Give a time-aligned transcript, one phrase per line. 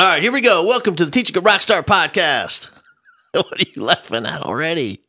[0.00, 0.64] All right, here we go.
[0.64, 2.70] Welcome to the Teaching a Rockstar podcast.
[3.32, 5.02] What are you laughing at already?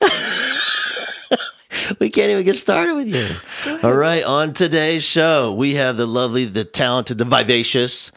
[2.00, 3.28] we can't even get started with you.
[3.82, 8.10] All right, on today's show, we have the lovely, the talented, the vivacious,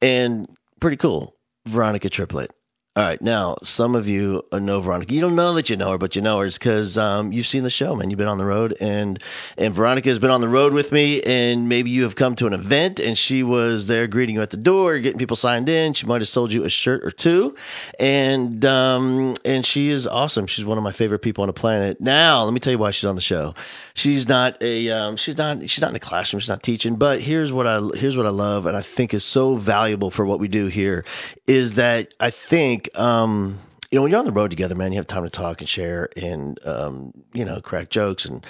[0.00, 0.48] and
[0.80, 1.36] pretty cool
[1.68, 2.50] Veronica Triplett.
[2.96, 5.12] All right, now some of you know Veronica.
[5.12, 7.64] You don't know that you know her, but you know her because um, you've seen
[7.64, 8.08] the show, man.
[8.08, 9.20] You've been on the road, and
[9.58, 12.46] and Veronica has been on the road with me, and maybe you have come to
[12.46, 15.92] an event, and she was there greeting you at the door, getting people signed in.
[15.92, 17.56] She might have sold you a shirt or two,
[17.98, 20.46] and um, and she is awesome.
[20.46, 22.00] She's one of my favorite people on the planet.
[22.00, 23.56] Now, let me tell you why she's on the show.
[23.94, 26.38] She's not a um, she's not she's not in a classroom.
[26.38, 29.24] She's not teaching, but here's what I here's what I love, and I think is
[29.24, 31.04] so valuable for what we do here,
[31.48, 33.58] is that I think um,
[33.90, 35.68] you know, when you're on the road together, man, you have time to talk and
[35.68, 38.44] share and, um, you know, crack jokes and,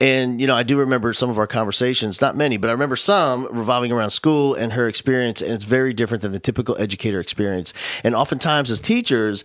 [0.00, 2.94] and, you know, I do remember some of our conversations, not many, but I remember
[2.94, 5.42] some revolving around school and her experience.
[5.42, 7.74] And it's very different than the typical educator experience.
[8.04, 9.42] And oftentimes as teachers,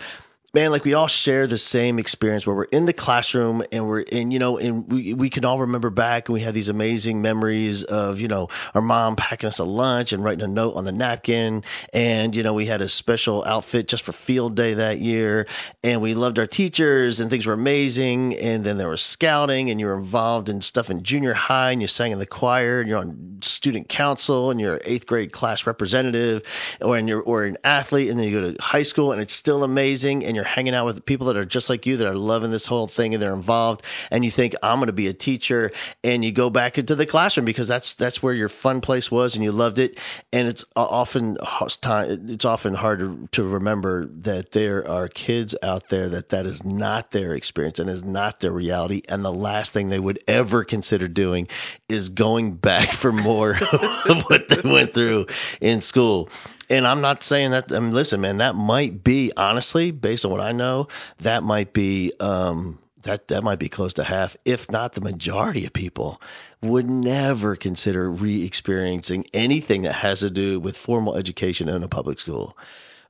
[0.54, 4.02] man, like we all share the same experience where we're in the classroom and we're
[4.02, 7.24] in, you know, and we, we can all remember back and we have these amazing
[7.24, 10.86] memories of, you know, our mom packing us a lunch and writing a note on
[10.86, 11.64] the napkin.
[11.92, 15.48] And, you know, we had a special outfit just for field day that year.
[15.84, 18.36] And we loved our teachers and things were amazing.
[18.38, 21.82] And then there was scouting and you were involved in stuff in junior high and
[21.82, 25.66] you sang in the choir and you're on student council and you're eighth grade class
[25.66, 26.44] representative
[26.80, 28.12] or, and you're, or an athlete.
[28.12, 30.24] And then you go to high school and it's still amazing.
[30.24, 32.52] And you're you're hanging out with people that are just like you that are loving
[32.52, 35.72] this whole thing and they're involved and you think I'm going to be a teacher
[36.04, 39.36] and you go back into the classroom because that's that's where your fun place was
[39.36, 40.00] and you loved it.
[40.34, 41.38] And it's uh, often
[41.80, 46.66] it's often hard to, to remember that there are kids out there that that is
[46.66, 49.02] not their experience and is not their reality.
[49.08, 51.48] And the last thing they would ever consider doing
[51.88, 53.52] is going back for more
[54.10, 55.28] of what they went through
[55.62, 56.30] in school
[56.70, 57.72] and I'm not saying that.
[57.72, 60.88] I mean, listen, man, that might be honestly, based on what I know,
[61.20, 65.66] that might be um, that that might be close to half, if not the majority
[65.66, 66.22] of people,
[66.62, 72.20] would never consider re-experiencing anything that has to do with formal education in a public
[72.20, 72.58] school.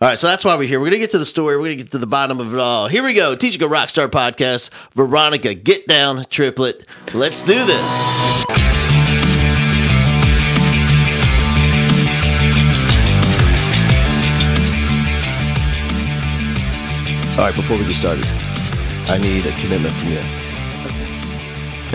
[0.01, 0.79] All right, so that's why we're here.
[0.81, 1.55] We're gonna get to the story.
[1.55, 2.87] We're gonna get to the bottom of it all.
[2.87, 3.35] Here we go.
[3.35, 4.69] Teaching a Rockstar podcast.
[4.93, 6.85] Veronica, get down, Triplett.
[7.13, 8.42] Let's do this.
[17.33, 18.27] All right, before we get started,
[19.09, 20.19] I need a commitment from you.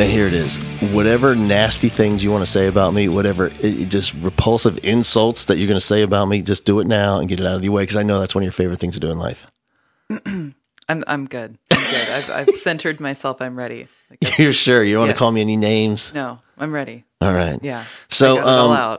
[0.03, 0.59] And here it is.
[0.93, 5.57] Whatever nasty things you want to say about me, whatever it, just repulsive insults that
[5.57, 7.63] you're going to say about me, just do it now and get it out of
[7.63, 9.47] the way because I know that's one of your favorite things to do in life.
[10.27, 10.55] I'm
[10.89, 11.57] I'm good.
[11.71, 12.09] I'm good.
[12.09, 13.41] I've, I've centered myself.
[13.41, 13.87] I'm ready.
[14.11, 15.09] Like you're sure you don't yes.
[15.09, 16.13] want to call me any names?
[16.13, 17.05] No, I'm ready.
[17.21, 17.59] All right.
[17.63, 17.85] Yeah.
[18.09, 18.99] So, um,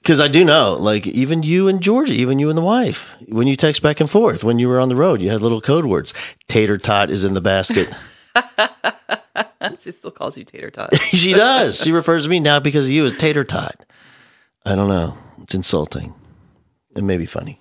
[0.00, 3.46] because I do know, like even you and Georgia, even you and the wife, when
[3.46, 5.86] you text back and forth, when you were on the road, you had little code
[5.86, 6.12] words.
[6.48, 7.88] Tater tot is in the basket.
[9.78, 10.96] she still calls you tater tot.
[11.00, 11.80] she does.
[11.80, 13.74] She refers to me now because of you as tater tot.
[14.64, 15.16] I don't know.
[15.42, 16.14] It's insulting.
[16.96, 17.60] It may be funny.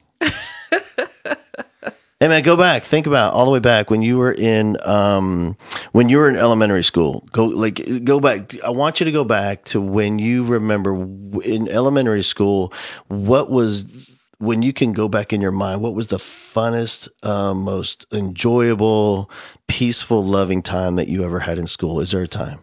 [2.22, 2.84] Hey man, go back.
[2.84, 5.58] Think about all the way back when you were in um,
[5.92, 7.28] when you were in elementary school.
[7.32, 8.54] Go like go back.
[8.64, 10.94] I want you to go back to when you remember
[11.42, 12.74] in elementary school.
[13.08, 15.82] What was when you can go back in your mind?
[15.82, 19.32] What was the funnest, uh, most enjoyable,
[19.68, 22.00] peaceful, loving time that you ever had in school?
[22.02, 22.60] Is there a time?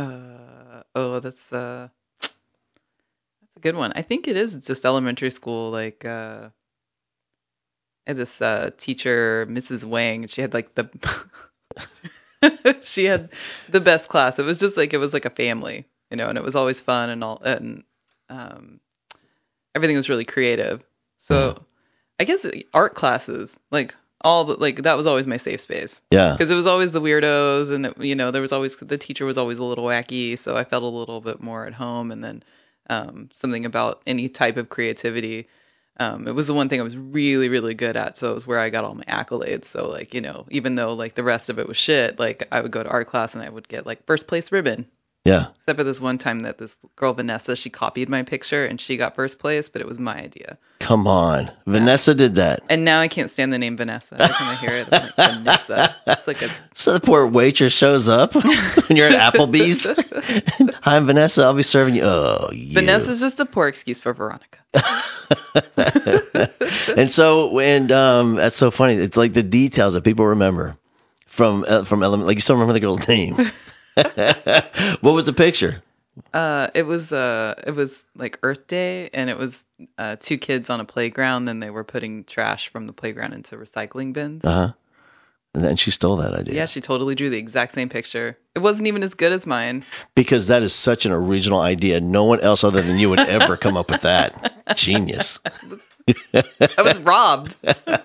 [0.00, 1.90] Uh oh, that's uh,
[2.20, 3.92] that's a good one.
[3.94, 6.04] I think it is just elementary school, like.
[6.04, 6.48] uh
[8.06, 9.84] I had this uh, teacher, Mrs.
[9.84, 10.26] Wang.
[10.26, 10.88] She had like the
[12.82, 13.32] she had
[13.68, 14.38] the best class.
[14.38, 16.80] It was just like it was like a family, you know, and it was always
[16.80, 17.82] fun and all and
[18.28, 18.80] um,
[19.74, 20.84] everything was really creative.
[21.18, 21.64] So
[22.20, 26.02] I guess art classes, like all the, like that was always my safe space.
[26.10, 28.98] Yeah, because it was always the weirdos, and it, you know there was always the
[28.98, 32.10] teacher was always a little wacky, so I felt a little bit more at home.
[32.10, 32.42] And then
[32.90, 35.48] um, something about any type of creativity
[35.98, 38.16] um, it was the one thing I was really, really good at.
[38.16, 39.66] So it was where I got all my accolades.
[39.66, 42.60] So like, you know, even though like the rest of it was shit, like I
[42.60, 44.86] would go to art class and I would get like first place ribbon.
[45.24, 45.46] Yeah.
[45.56, 48.98] Except for this one time that this girl Vanessa, she copied my picture and she
[48.98, 50.58] got first place, but it was my idea.
[50.80, 52.60] Come on, Vanessa did that.
[52.68, 54.16] And now I can't stand the name Vanessa.
[54.20, 55.96] Every time I hear it, I'm like Vanessa.
[56.06, 58.44] It's like a so the poor waitress shows up when
[58.98, 59.86] you're at Applebee's.
[60.82, 61.44] Hi, I'm Vanessa.
[61.44, 62.02] I'll be serving you.
[62.04, 62.74] Oh, you.
[62.74, 64.58] Vanessa's just a poor excuse for Veronica.
[66.98, 68.96] and so, and um, that's so funny.
[68.96, 70.76] It's like the details that people remember
[71.24, 72.26] from uh, from element.
[72.26, 73.36] Like you still remember the girl's name.
[75.00, 75.82] what was the picture?
[76.32, 79.66] Uh, it was uh, it was like Earth Day, and it was
[79.98, 81.46] uh, two kids on a playground.
[81.46, 84.44] Then they were putting trash from the playground into recycling bins.
[84.44, 84.72] Uh huh.
[85.54, 86.54] And then she stole that idea.
[86.54, 88.36] Yeah, she totally drew the exact same picture.
[88.56, 89.84] It wasn't even as good as mine.
[90.16, 92.00] Because that is such an original idea.
[92.00, 94.76] No one else other than you would ever come up with that.
[94.76, 95.38] Genius.
[96.34, 97.56] I was robbed.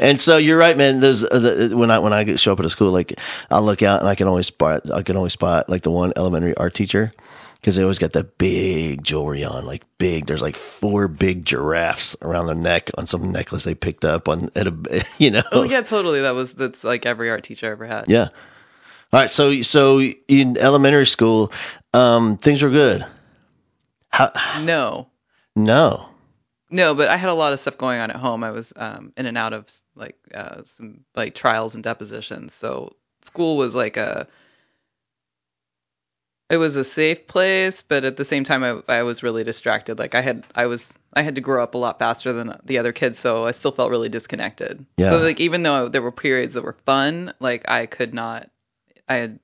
[0.00, 0.98] And so you're right, man.
[1.00, 3.18] There's uh, the, when I when I show up at a school, like
[3.50, 6.12] I'll look out and I can always spot I can always spot like the one
[6.16, 7.14] elementary art teacher
[7.54, 10.26] because they always got that big jewelry on, like big.
[10.26, 14.50] There's like four big giraffes around their neck on some necklace they picked up on
[14.56, 15.42] at a you know.
[15.52, 16.20] Oh yeah, totally.
[16.22, 18.06] That was that's like every art teacher I ever had.
[18.08, 18.28] Yeah.
[19.12, 19.30] All right.
[19.30, 21.52] So so in elementary school,
[21.94, 23.06] um, things were good.
[24.10, 24.32] How?
[24.60, 25.08] No,
[25.54, 26.08] No.
[26.72, 28.42] No, but I had a lot of stuff going on at home.
[28.42, 32.52] I was um, in and out of like uh, some like trials and depositions.
[32.54, 34.26] So school was like a
[36.52, 39.98] it was a safe place, but at the same time, I, I was really distracted.
[39.98, 42.76] Like I had, I was, I had to grow up a lot faster than the
[42.76, 44.84] other kids, so I still felt really disconnected.
[44.98, 45.10] Yeah.
[45.10, 48.50] So like, even though there were periods that were fun, like I could not,
[49.08, 49.40] I had,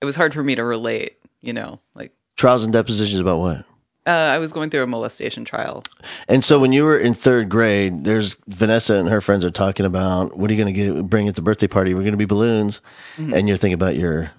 [0.00, 1.18] it was hard for me to relate.
[1.40, 3.64] You know, like Trials and depositions about what?
[4.06, 5.82] Uh, I was going through a molestation trial.
[6.28, 9.86] And so when you were in third grade, there's Vanessa and her friends are talking
[9.86, 11.94] about what are you going to bring at the birthday party?
[11.94, 12.80] We're going to be balloons,
[13.16, 14.30] and you're thinking about your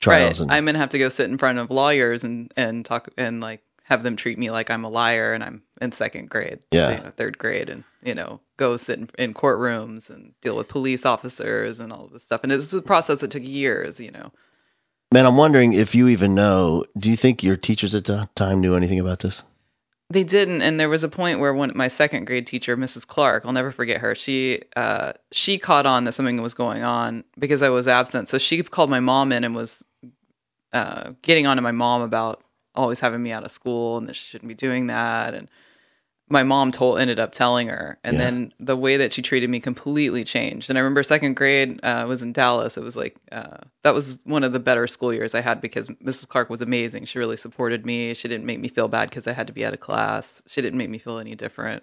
[0.00, 0.44] trials right.
[0.44, 3.40] and I'm gonna have to go sit in front of lawyers and and talk and
[3.40, 6.96] like have them treat me like I'm a liar and I'm in second grade, Yeah.
[6.96, 10.68] you know, third grade, and you know, go sit in, in courtrooms and deal with
[10.68, 12.40] police officers and all of this stuff.
[12.42, 14.32] And it's a process that took years, you know.
[15.14, 15.26] Man.
[15.26, 16.84] I'm wondering if you even know.
[16.98, 19.42] Do you think your teachers at the time knew anything about this?
[20.10, 23.06] They didn't, and there was a point where one my second grade teacher, Mrs.
[23.06, 24.14] Clark, I'll never forget her.
[24.14, 28.28] She uh, she caught on that something was going on because I was absent.
[28.28, 29.82] So she called my mom in and was
[30.72, 32.42] uh, getting on to my mom about
[32.74, 35.32] always having me out of school and that she shouldn't be doing that.
[35.32, 35.48] And
[36.28, 38.24] my mom told ended up telling her, and Yeah.
[38.24, 40.70] then the way that she treated me completely changed.
[40.70, 42.76] And I remember second grade uh, I was in Dallas.
[42.76, 45.88] It was like uh, that was one of the better school years I had because
[45.88, 46.26] Mrs.
[46.28, 47.04] Clark was amazing.
[47.04, 48.14] She really supported me.
[48.14, 50.42] She didn't make me feel bad because I had to be out of class.
[50.46, 51.82] She didn't make me feel any different.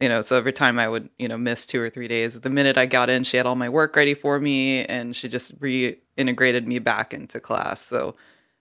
[0.00, 2.50] You know, so every time I would, you know, miss two or three days, the
[2.50, 5.58] minute I got in, she had all my work ready for me and she just
[5.60, 7.80] reintegrated me back into class.
[7.82, 8.14] So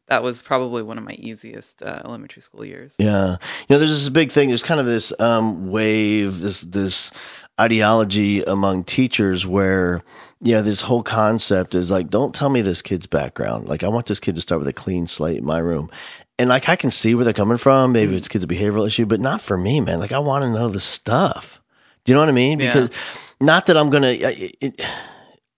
[0.08, 2.96] that was probably one of my easiest uh, elementary school years.
[2.98, 4.50] Yeah, you know, there's this big thing.
[4.50, 7.12] There's kind of this um, wave, this this
[7.60, 10.04] ideology among teachers where
[10.42, 13.68] you know this whole concept is like, don't tell me this kid's background.
[13.68, 15.90] Like, I want this kid to start with a clean slate in my room.
[16.40, 17.92] And like, I can see where they're coming from.
[17.92, 20.00] Maybe it's kids a behavioral issue, but not for me, man.
[20.00, 21.60] Like, I want to know the stuff.
[22.04, 22.60] Do you know what I mean?
[22.60, 22.68] Yeah.
[22.68, 22.90] Because
[23.42, 24.82] not that I'm gonna it, it,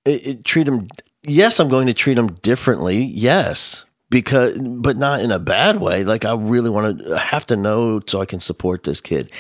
[0.05, 0.87] it, treat them.
[1.23, 3.03] Yes, I'm going to treat them differently.
[3.03, 6.03] Yes, because but not in a bad way.
[6.03, 9.31] Like I really want to have to know so I can support this kid.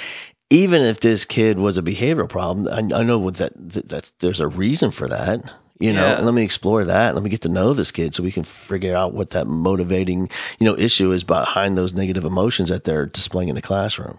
[0.51, 4.39] Even if this kid was a behavioral problem, I, I know that, that that's there's
[4.39, 5.41] a reason for that.
[5.79, 6.21] You know, Yeah.
[6.21, 7.15] let me explore that.
[7.15, 10.29] Let me get to know this kid so we can figure out what that motivating,
[10.59, 14.17] you know, issue is behind those negative emotions that they're displaying in the classroom.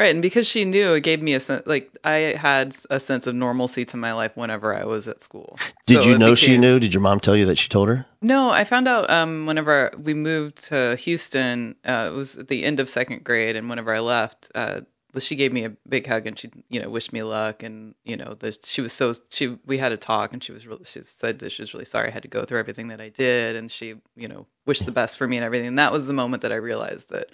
[0.00, 1.66] Right, and because she knew, it gave me a sense.
[1.66, 5.58] Like I had a sense of normalcy to my life whenever I was at school.
[5.86, 6.80] Did So you know she knew?
[6.80, 8.06] Did your mom tell you that she told her?
[8.22, 11.76] No, I found out um, whenever we moved to Houston.
[11.86, 14.80] Uh, it was at the end of second grade, and whenever I left, uh,
[15.18, 17.62] she gave me a big hug and she, you know, wished me luck.
[17.62, 19.58] And you know, the, she was so she.
[19.66, 20.84] We had a talk, and she was really.
[20.84, 23.10] She said that she was really sorry I had to go through everything that I
[23.10, 25.68] did, and she, you know, wished the best for me and everything.
[25.68, 27.26] And that was the moment that I realized that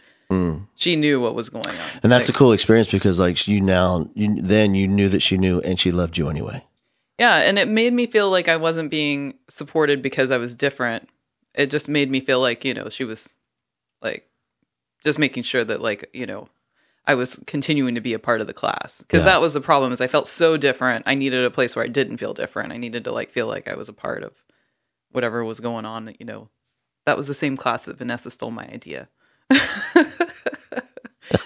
[0.74, 1.74] she knew what was going on.
[1.74, 2.00] Mm.
[2.04, 5.20] And that's Like, a cool experience because like you now you then you knew that
[5.22, 6.62] she knew and she loved you anyway.
[7.18, 11.08] Yeah, and it made me feel like I wasn't being supported because I was different.
[11.54, 13.32] It just made me feel like, you know, she was
[14.02, 14.28] like
[15.04, 16.48] just making sure that like, you know,
[17.06, 19.32] I was continuing to be a part of the class because Yeah.
[19.32, 21.04] that was the problem is I felt so different.
[21.06, 22.72] I needed a place where I didn't feel different.
[22.72, 24.32] I needed to like feel like I was a part of
[25.12, 26.48] whatever was going on, you know.
[27.06, 29.08] That was the same class that Vanessa stole my idea.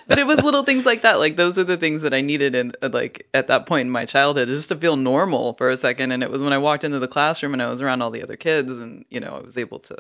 [0.06, 1.18] but it was little things like that.
[1.18, 3.90] Like those are the things that I needed in uh, like at that point in
[3.90, 6.12] my childhood, just to feel normal for a second.
[6.12, 8.22] And it was when I walked into the classroom and I was around all the
[8.22, 9.96] other kids, and you know, I was able to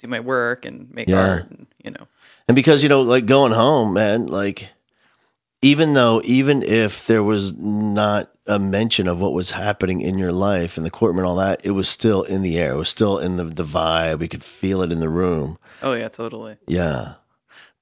[0.00, 1.28] do my work and make Yeah.
[1.28, 2.06] art, and you know,
[2.48, 4.68] And because you know like going home, man, like
[5.60, 10.32] even though even if there was not a mention of what was happening in your
[10.32, 12.72] life in the courtroom and all that, it was still in the air.
[12.72, 14.18] It was still in the the vibe.
[14.18, 15.58] We could feel it in the room.
[15.82, 16.56] oh yeah, totally.
[16.66, 17.14] Yeah.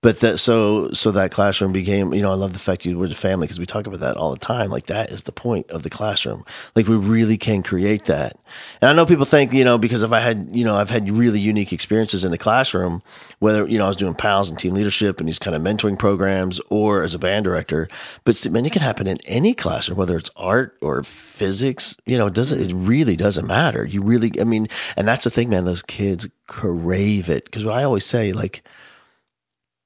[0.02, 3.06] But that so so that classroom became you know i love the fact you were
[3.06, 4.70] the family because we talk about that all the time.
[4.70, 6.42] Like that is the point of the classroom.
[6.74, 8.38] Like we really can create that.
[8.80, 11.10] And i know people think you know because if i had you know i've had
[11.10, 13.02] really unique experiences in the classroom
[13.40, 15.98] whether you know i was doing PALS and team leadership and these kind of mentoring
[15.98, 17.86] programs or as a band director.
[18.24, 22.28] But man it can happen in any classroom whether it's art or physics you know
[22.28, 22.86] it doesn't it mm-hmm.
[22.86, 23.84] really doesn't matter.
[23.84, 24.66] You really i mean
[24.96, 27.44] and that's the thing man those kids crave it.
[27.44, 28.62] Because what i always say like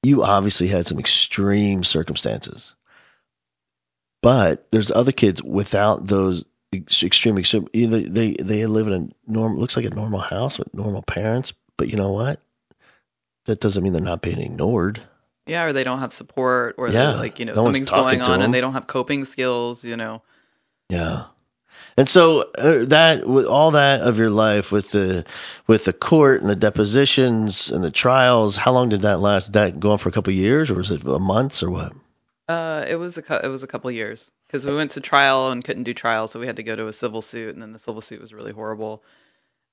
[0.05, 2.75] you obviously had some extreme circumstances,
[4.21, 9.59] but there's other kids without those extreme, extreme either they they live in a normal
[9.59, 12.39] looks like a normal house with normal parents, but you know what?
[13.45, 15.01] That doesn't mean they're not being ignored.
[15.47, 18.41] Yeah, or they don't have support, or yeah, like you know no something's going on
[18.41, 19.83] and they don't have coping skills.
[19.83, 20.21] You know.
[20.89, 21.25] Yeah.
[21.97, 25.23] And so uh, that with all that of your life with the
[25.67, 29.45] with the court and the depositions and the trials, how long did that last?
[29.45, 31.93] Did that go on for a couple years, or was it months, or what?
[32.49, 35.63] Uh, it was a it was a couple years because we went to trial and
[35.63, 37.79] couldn't do trial, so we had to go to a civil suit, and then the
[37.79, 39.01] civil suit was really horrible.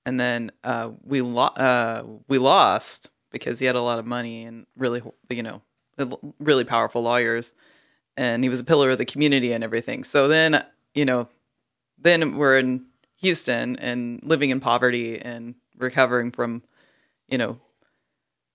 [0.07, 4.45] And then uh, we lo- uh, we lost because he had a lot of money
[4.45, 5.61] and really you know
[6.39, 7.53] really powerful lawyers,
[8.17, 10.05] and he was a pillar of the community and everything.
[10.05, 10.65] So then
[10.95, 11.29] you know
[12.03, 12.85] then we're in
[13.17, 16.63] Houston and living in poverty and recovering from,
[17.29, 17.57] you know,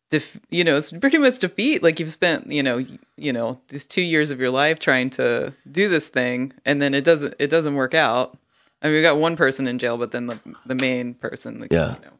[0.09, 1.83] def- you know, it's pretty much defeat.
[1.83, 2.83] Like you've spent, you know,
[3.17, 6.93] you know, these two years of your life trying to do this thing, and then
[6.93, 8.37] it doesn't, it doesn't work out.
[8.81, 11.71] I mean, we got one person in jail, but then the the main person, like,
[11.71, 11.95] yeah.
[11.95, 12.13] You know.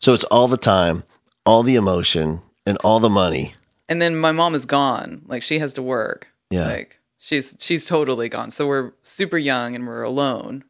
[0.00, 1.04] So it's all the time,
[1.46, 3.54] all the emotion, and all the money.
[3.88, 5.22] And then my mom is gone.
[5.26, 6.28] Like she has to work.
[6.50, 6.66] Yeah.
[6.66, 8.50] Like she's she's totally gone.
[8.50, 10.64] So we're super young and we're alone.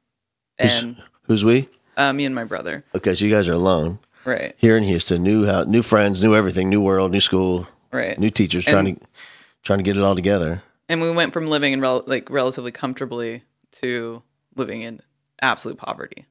[0.62, 1.68] And who's, who's we?
[1.96, 2.84] Uh, me and my brother.
[2.94, 4.54] Okay, so you guys are alone, right?
[4.56, 8.18] Here in Houston, new house, new friends, new everything, new world, new school, right?
[8.18, 9.06] New teachers and, trying to
[9.62, 10.62] trying to get it all together.
[10.88, 13.42] And we went from living in rel- like relatively comfortably
[13.72, 14.22] to
[14.56, 15.00] living in
[15.40, 16.24] absolute poverty,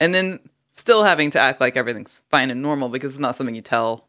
[0.00, 0.40] and then
[0.72, 4.06] still having to act like everything's fine and normal because it's not something you tell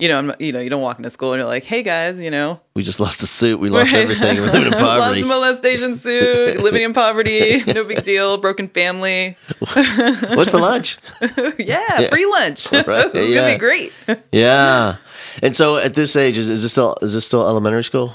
[0.00, 2.20] you know, I'm, you know, you don't walk into school and you're like, "Hey guys,
[2.20, 4.02] you know, we just lost a suit, we lost right.
[4.02, 8.68] everything, living in poverty, lost a molestation suit, living in poverty, no big deal, broken
[8.68, 9.36] family.
[9.58, 10.98] What's for lunch?
[11.58, 12.72] yeah, yeah, free lunch.
[12.72, 12.86] Right.
[13.14, 13.40] it's yeah.
[13.40, 13.92] gonna be great.
[14.32, 14.96] yeah,
[15.42, 18.14] and so at this age, is, is this still is this still elementary school?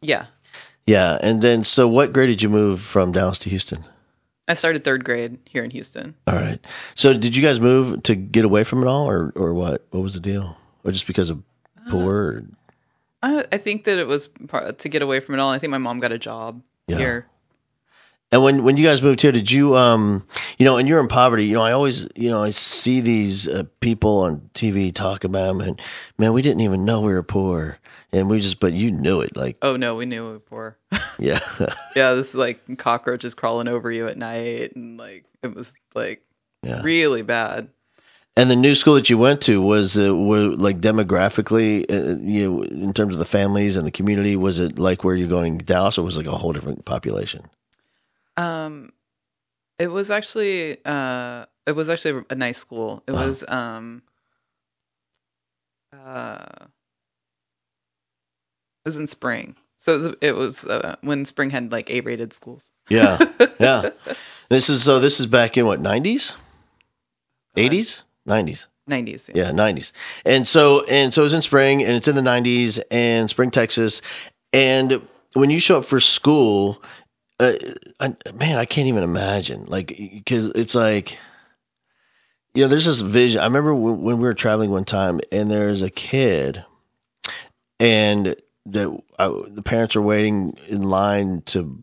[0.00, 0.26] Yeah,
[0.86, 3.84] yeah, and then so what grade did you move from Dallas to Houston?
[4.48, 6.14] I started third grade here in Houston.
[6.26, 6.58] All right.
[6.94, 9.84] So did you guys move to get away from it all, or or what?
[9.90, 10.56] What was the deal?
[10.88, 11.42] Or just because of
[11.90, 12.44] poor?
[13.22, 15.50] Uh, I think that it was part, to get away from it all.
[15.50, 16.96] I think my mom got a job yeah.
[16.96, 17.26] here.
[18.30, 20.26] And when, when you guys moved here, did you, um,
[20.58, 23.48] you know, and you're in poverty, you know, I always, you know, I see these
[23.48, 25.80] uh, people on TV talk about them and
[26.18, 27.78] man, we didn't even know we were poor.
[28.12, 29.36] And we just, but you knew it.
[29.36, 30.78] Like, oh no, we knew we were poor.
[31.18, 31.40] yeah.
[31.96, 32.14] yeah.
[32.14, 34.74] This is like cockroaches crawling over you at night.
[34.76, 36.22] And like, it was like
[36.62, 36.82] yeah.
[36.82, 37.68] really bad.
[38.38, 42.48] And the new school that you went to was uh, were like demographically, uh, you
[42.48, 44.36] know, in terms of the families and the community.
[44.36, 47.42] Was it like where you're going Dallas, or was it like a whole different population?
[48.36, 48.92] Um,
[49.80, 53.02] it was actually uh, it was actually a nice school.
[53.08, 53.26] It uh-huh.
[53.26, 54.02] was um,
[55.92, 56.66] uh, it
[58.84, 62.32] was in spring, so it was, it was uh, when spring had like A rated
[62.32, 62.70] schools.
[62.88, 63.18] Yeah,
[63.58, 63.90] yeah.
[64.48, 65.00] this is so.
[65.00, 66.34] This is back in what nineties,
[67.56, 68.04] eighties.
[68.28, 68.66] 90s.
[68.88, 69.30] 90s.
[69.34, 69.46] Yeah.
[69.46, 69.92] yeah, 90s.
[70.24, 74.02] And so and so it's in spring and it's in the 90s and spring Texas
[74.52, 76.82] and when you show up for school
[77.40, 77.52] uh,
[78.00, 79.88] I, man, I can't even imagine like
[80.26, 81.18] cuz it's like
[82.54, 83.40] you know, there's this vision.
[83.40, 86.64] I remember when, when we were traveling one time and there's a kid
[87.78, 88.34] and
[88.66, 91.82] the I, the parents are waiting in line to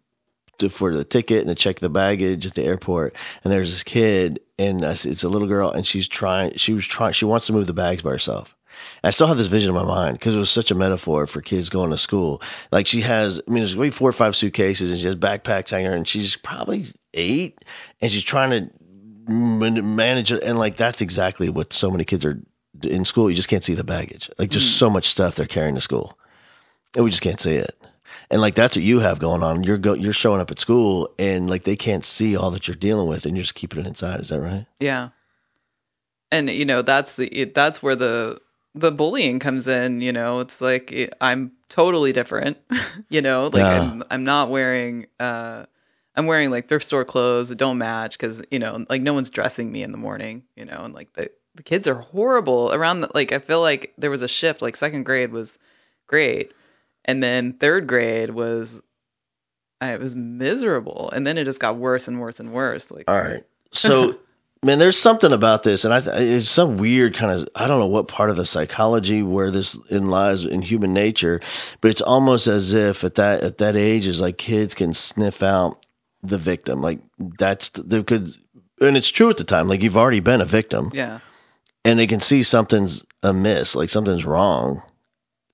[0.60, 3.16] to, for the ticket and to check the baggage at the airport.
[3.44, 6.56] And there's this kid, and it's a little girl, and she's trying.
[6.58, 7.14] She was trying.
[7.14, 8.56] She wants to move the bags by herself.
[9.04, 11.42] I still have this vision in my mind because it was such a metaphor for
[11.42, 12.42] kids going to school.
[12.72, 15.70] Like she has, I mean, there's maybe four or five suitcases, and she has backpacks
[15.72, 17.64] hanging her, and she's probably eight,
[18.02, 18.70] and she's trying to
[19.30, 20.44] manage it.
[20.44, 22.42] And like that's exactly what so many kids are
[22.84, 23.30] in school.
[23.30, 24.30] You just can't see the baggage.
[24.38, 24.80] Like just mm.
[24.80, 26.18] so much stuff they're carrying to school,
[26.96, 27.76] and we just can't see it
[28.29, 29.63] and like that's what you have going on.
[29.63, 32.75] You're go, you're showing up at school, and like they can't see all that you're
[32.75, 34.20] dealing with, and you're just keeping it inside.
[34.20, 34.65] Is that right?
[34.79, 35.10] Yeah.
[36.32, 38.39] And you know that's the that's where the
[38.74, 40.01] the bullying comes in.
[40.01, 42.58] You know, it's like it, I'm totally different.
[43.10, 43.82] you know, like yeah.
[43.82, 45.08] I'm I'm not wearing.
[45.20, 45.65] uh
[46.17, 49.29] I'm wearing like thrift store clothes that don't match because you know, like no one's
[49.29, 53.01] dressing me in the morning, you know, and like the the kids are horrible around
[53.01, 55.58] the, like I feel like there was a shift like second grade was
[56.08, 56.53] great
[57.06, 58.82] and then third grade was
[59.82, 61.10] I was miserable.
[61.14, 63.44] And then it just got worse and worse and worse like All right.
[63.72, 64.18] So,
[64.64, 67.80] man, there's something about this, and I th- it's some weird kind of I don't
[67.80, 71.40] know what part of the psychology where this in lies in human nature,
[71.82, 75.44] but it's almost as if at that at that age is like kids can sniff
[75.44, 75.86] out
[76.24, 77.00] the victim, like
[77.38, 78.40] that's the because,
[78.82, 81.20] and it's true at the time, like you've already been a victim, yeah.
[81.84, 84.82] And they can see something's amiss, like something's wrong,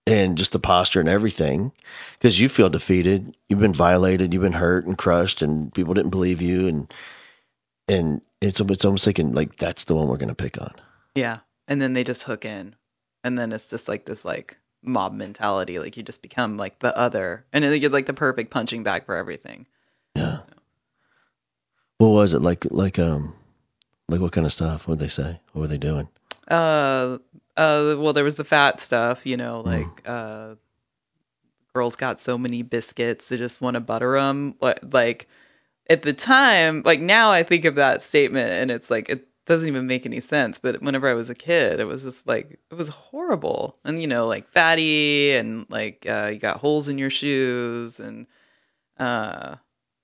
[0.08, 1.72] and just the posture and everything,
[2.18, 6.12] because you feel defeated, you've been violated, you've been hurt and crushed, and people didn't
[6.12, 6.94] believe you, and
[7.88, 10.74] and it's it's almost thinking like that's the one we're gonna pick on.
[11.16, 12.76] yeah and then they just hook in
[13.24, 16.96] and then it's just like this like mob mentality like you just become like the
[16.98, 19.68] other and then you're like the perfect punching bag for everything
[20.16, 20.40] Yeah.
[22.00, 22.66] What was it like?
[22.72, 23.36] Like um,
[24.10, 24.88] like what kind of stuff?
[24.88, 25.40] What did they say?
[25.54, 26.08] What were they doing?
[26.48, 27.20] Uh,
[27.58, 30.56] uh, well, there was the fat stuff, you know, like uh,
[31.74, 34.56] girls got so many biscuits, they just want to butter them.
[34.62, 35.28] Like
[35.90, 39.68] at the time, like now, I think of that statement, and it's like it doesn't
[39.68, 40.60] even make any sense.
[40.60, 44.08] But whenever I was a kid, it was just like it was horrible, and you
[44.08, 48.28] know, like fatty, and like uh, you got holes in your shoes, and
[49.00, 49.56] uh,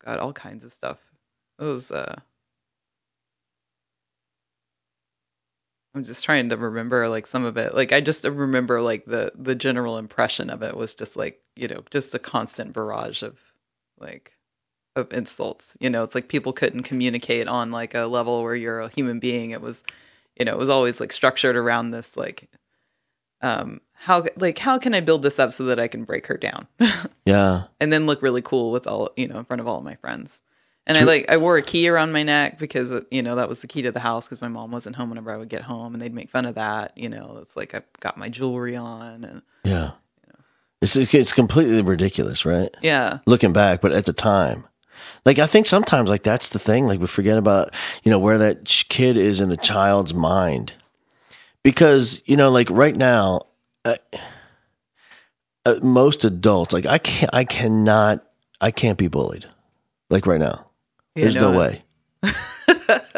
[0.04, 1.12] got all kinds of stuff.
[1.60, 2.20] It was uh.
[5.96, 7.74] I'm just trying to remember like some of it.
[7.74, 11.68] Like I just remember like the the general impression of it was just like, you
[11.68, 13.40] know, just a constant barrage of
[14.00, 14.34] like
[14.96, 15.76] of insults.
[15.80, 19.20] You know, it's like people couldn't communicate on like a level where you're a human
[19.20, 19.52] being.
[19.52, 19.84] It was
[20.38, 22.50] you know, it was always like structured around this like
[23.42, 26.38] um how like how can I build this up so that I can break her
[26.38, 26.68] down
[27.26, 29.96] Yeah, and then look really cool with all, you know, in front of all my
[29.96, 30.42] friends.
[30.88, 33.50] And I like I wore a key around my neck because uh, you know that
[33.50, 35.62] was the key to the house because my mom wasn't home whenever I would get
[35.62, 36.98] home and they'd make fun of that.
[36.98, 39.92] You know, it's like I got my jewelry on and yeah.
[40.82, 42.70] It's it's completely ridiculous, right?
[42.82, 44.66] yeah, Looking back, but at the time,
[45.26, 46.86] like I think sometimes like that's the thing.
[46.86, 50.74] Like we forget about you know where that kid is in the child's mind,
[51.64, 53.48] because you know like right now,
[53.86, 53.96] uh,
[55.66, 58.24] uh, most adults like I can't I cannot
[58.62, 59.46] I can't be bullied,
[60.12, 60.67] like right now.
[61.18, 61.58] Yeah, There's no no.
[61.60, 61.84] way.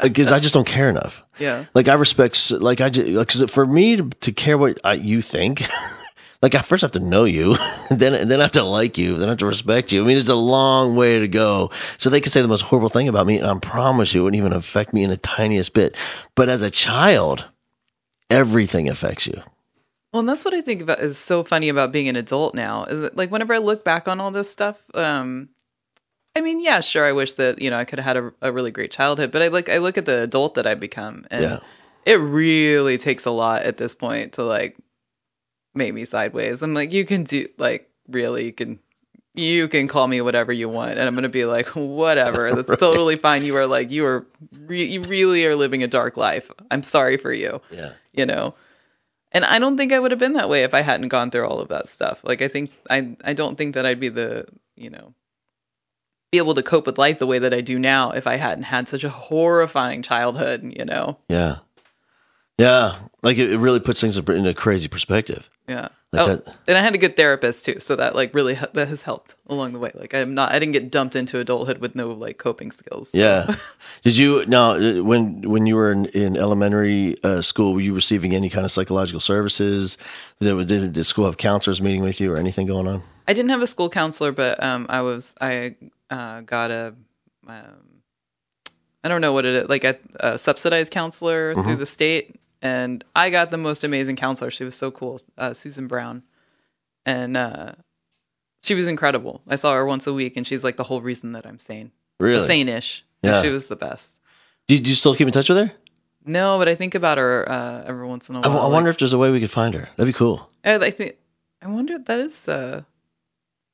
[0.02, 1.24] Because I just don't care enough.
[1.38, 3.08] yeah, Like I respect, like I, just.
[3.38, 5.64] because for me to, to care what I, you think,
[6.42, 7.56] like I first have to know you,
[7.92, 10.04] then then I have to like you, then I have to respect you.
[10.04, 11.72] I mean, it's a long way to go.
[11.98, 14.24] So they could say the most horrible thing about me, and I promise you, it
[14.24, 15.96] wouldn't even affect me in the tiniest bit.
[16.36, 17.46] But as a child,
[18.30, 19.42] everything affects you.
[20.14, 22.86] Well, and that's what I think about is so funny about being an adult now.
[22.86, 25.50] Is that like whenever I look back on all this stuff, um,
[26.36, 28.52] I mean, yeah, sure, I wish that you know I could have had a, a
[28.52, 31.44] really great childhood, but I like I look at the adult that I've become, and
[31.44, 31.60] Yeah.
[32.06, 34.78] it really takes a lot at this point to like
[35.74, 36.62] make me sideways.
[36.62, 38.80] I'm like, you can do like really, you can
[39.36, 43.16] you can call me whatever you want, and I'm gonna be like, whatever, that's totally
[43.16, 43.44] fine.
[43.44, 44.26] You are like you are
[44.66, 46.50] re- you really are living a dark life.
[46.72, 47.94] I'm sorry for you Yeah.
[48.14, 48.54] you know
[49.32, 51.48] and i don't think i would have been that way if i hadn't gone through
[51.48, 54.44] all of that stuff like i think i i don't think that i'd be the
[54.76, 55.14] you know
[56.32, 58.64] be able to cope with life the way that i do now if i hadn't
[58.66, 61.58] had such a horrifying childhood you know Yeah.
[62.58, 62.96] Yeah.
[63.24, 65.50] Like it, it really puts things in a crazy perspective.
[65.70, 68.54] yeah Like oh, that- and i had a good therapist too so that like really
[68.74, 71.78] that has helped along the way like i'm not i didn't get dumped into adulthood
[71.80, 73.56] with no like coping skills Yeah.
[74.04, 77.74] Did you now uh, when when you were in, in elementary uh, school?
[77.74, 79.98] Were you receiving any kind of psychological services?
[80.40, 83.04] Did, did the school have counselors meeting with you or anything going on?
[83.28, 85.76] I didn't have a school counselor, but um, I was I
[86.10, 86.96] uh, got a
[87.48, 88.02] um,
[89.04, 93.04] I don't know what it is like a, a subsidized counselor through the state, and
[93.16, 94.52] I got the most amazing counselor.
[94.52, 96.24] She was so cool, uh, Susan Brown,
[97.06, 97.72] and uh,
[98.62, 99.42] she was incredible.
[99.48, 101.92] I saw her once a week, and she's like the whole reason that I'm sane,
[102.20, 102.46] Really?
[102.46, 103.06] sane-ish.
[103.24, 103.42] Yeah.
[103.42, 104.20] she was the best.
[104.68, 105.72] Did you still keep in touch with her?
[106.26, 108.52] No, but I think about her uh, every once in a while.
[108.60, 109.84] I like- wonder if there's a way we could find her.
[109.96, 110.50] That'd be cool.
[110.64, 111.16] I, I think
[111.62, 112.48] I wonder that is.
[112.48, 112.84] Uh,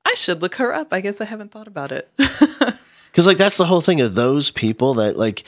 [0.06, 0.94] I should look her up.
[0.94, 2.10] I guess I haven't thought about it.
[3.16, 5.46] Because like that's the whole thing of those people that like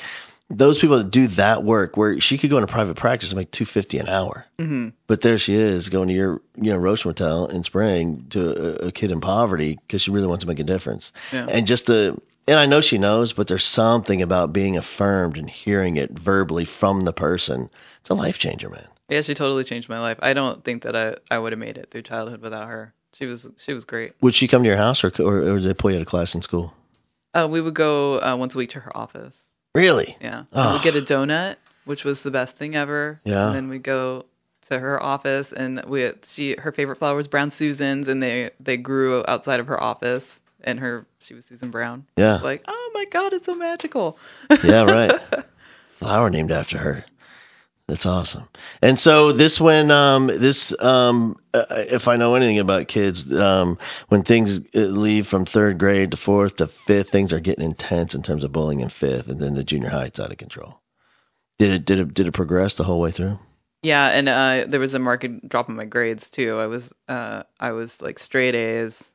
[0.49, 3.51] those people that do that work where she could go into private practice and make
[3.51, 4.89] two fifty an hour, mm-hmm.
[5.05, 8.87] but there she is going to your you know Roach Motel in Spring to a,
[8.87, 11.45] a kid in poverty because she really wants to make a difference, Yeah.
[11.49, 15.49] and just to and I know she knows, but there's something about being affirmed and
[15.49, 17.69] hearing it verbally from the person.
[17.99, 18.87] It's a life changer, man.
[19.09, 20.19] Yeah, she totally changed my life.
[20.21, 22.93] I don't think that I, I would have made it through childhood without her.
[23.17, 24.13] She was she was great.
[24.21, 26.07] Would she come to your house or or, or did they pull you out of
[26.07, 26.73] class in school?
[27.33, 29.51] Uh, we would go uh, once a week to her office.
[29.73, 30.15] Really?
[30.21, 31.55] Yeah, and we'd get a donut.
[31.85, 33.19] which was the best thing ever.
[33.23, 33.47] Yeah.
[33.47, 34.25] And then we'd go
[34.67, 38.77] to her office, and we she her favorite flower was brown Susans, and they they
[38.77, 42.05] grew outside of her office, and her she was Susan Brown.
[42.17, 42.35] Yeah.
[42.35, 44.19] Like, oh my god, it's so magical.
[44.63, 45.19] Yeah, right.
[45.85, 47.05] Flower named after her.
[47.87, 48.49] That's awesome.
[48.81, 53.77] And so this when um this um uh, if I know anything about kids um
[54.09, 58.13] when things uh, leave from 3rd grade to 4th to 5th things are getting intense
[58.13, 60.81] in terms of bullying in 5th and then the junior high it's out of control.
[61.59, 63.39] Did it did it did it progress the whole way through?
[63.83, 66.59] Yeah, and uh, there was a market drop in my grades too.
[66.59, 69.13] I was uh, I was like straight A's,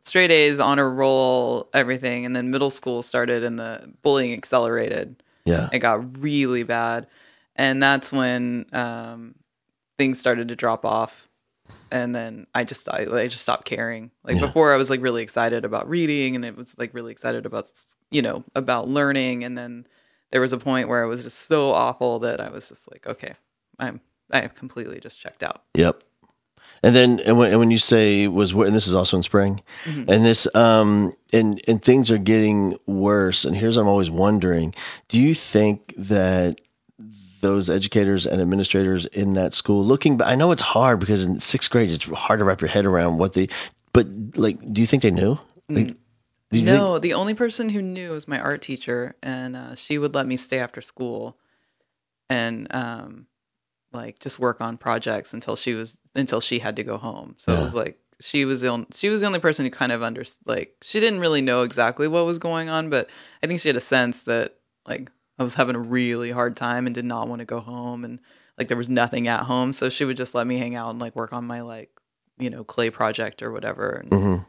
[0.00, 5.22] straight A's, honor roll, everything, and then middle school started and the bullying accelerated.
[5.44, 5.68] Yeah.
[5.72, 7.06] It got really bad,
[7.56, 9.34] and that's when um,
[9.98, 11.28] things started to drop off.
[11.90, 14.10] And then I just I, I just stopped caring.
[14.24, 14.46] Like Yeah.
[14.46, 17.70] before, I was like really excited about reading, and it was like really excited about
[18.10, 19.44] you know about learning.
[19.44, 19.86] And then
[20.32, 23.06] there was a point where I was just so awful that I was just like,
[23.06, 23.34] okay,
[23.78, 24.00] I'm
[24.32, 25.62] I have completely just checked out.
[25.74, 26.02] Yep.
[26.82, 29.62] And then, and when, and when you say was, and this is also in spring,
[29.86, 30.06] Mhm.
[30.08, 33.44] and this, um, and and things are getting worse.
[33.44, 34.74] And here's what I'm always wondering:
[35.08, 36.60] Do you think that
[37.44, 41.70] those educators and administrators in that school, looking, I know it's hard because in sixth
[41.70, 43.48] grade it's hard to wrap your head around what they,
[43.92, 45.38] but like, do you think they knew?
[45.68, 45.88] Like,
[46.50, 49.74] do you think- No, the only person who knew was my art teacher, and uh,
[49.76, 51.38] she would let me stay after school,
[52.28, 53.26] and um,
[53.92, 57.34] like just work on projects until she was until she had to go home.
[57.38, 57.58] So Yeah.
[57.58, 60.02] it was like she was the only, she was the only person who kind of
[60.02, 63.08] under like she didn't really know exactly what was going on, but
[63.42, 66.86] I think she had a sense that like I was having a really hard time
[66.86, 68.20] and did not want to go home, and
[68.58, 71.00] like there was nothing at home, so she would just let me hang out and
[71.00, 71.90] like work on my like
[72.38, 73.90] you know clay project or whatever.
[74.02, 74.46] And, Mhm.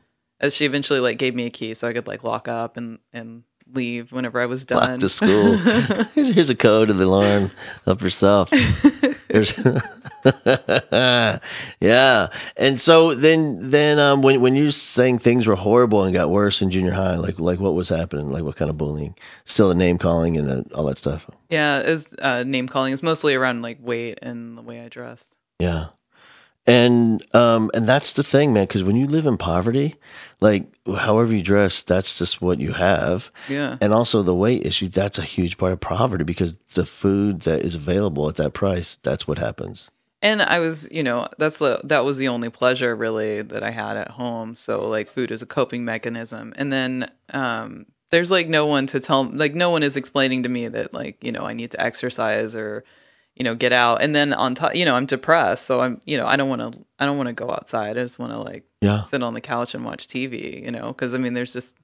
[0.51, 3.43] she eventually like gave me a key so I could like lock up and and
[3.73, 4.91] leave whenever I was done.
[4.91, 5.57] Lock the school.
[6.13, 7.49] here's, here's a code to the alarm
[7.87, 8.51] of yourself.
[9.35, 9.51] There's
[11.81, 12.27] yeah.
[12.55, 16.61] And so then then um when when you're saying things were horrible and got worse
[16.61, 18.29] in junior high, like like what was happening?
[18.29, 19.13] Like what kind of bullying?
[19.43, 21.29] Still the name calling and the, all that stuff.
[21.49, 25.35] yeah, is uh, name calling is mostly around like weight and the way I dressed.
[25.59, 25.87] Yeah.
[26.67, 29.95] And um and that's the thing, man, because when you live in poverty,
[30.41, 33.29] like however you dress, that's just what you have.
[33.49, 37.41] Yeah, And also the weight issue, that's a huge part of poverty because the food
[37.41, 39.91] that is available at that price, that's what happens.
[40.23, 43.69] and I was you know that's the that was the only pleasure really that I
[43.71, 44.55] had at home.
[44.55, 48.99] So like food is a coping mechanism, and then um there's like no one to
[48.99, 51.81] tell like no one is explaining to me that like you know I need to
[51.83, 52.83] exercise or
[53.35, 54.01] you know get out.
[54.01, 56.61] And then on top you know i'm depressed so i'm you know i don't want
[56.73, 57.97] to i don't want to go outside.
[57.97, 59.01] I just want to like Yeah.
[59.01, 60.87] sit on the couch and watch tv you know?
[60.87, 61.75] Because i mean there's just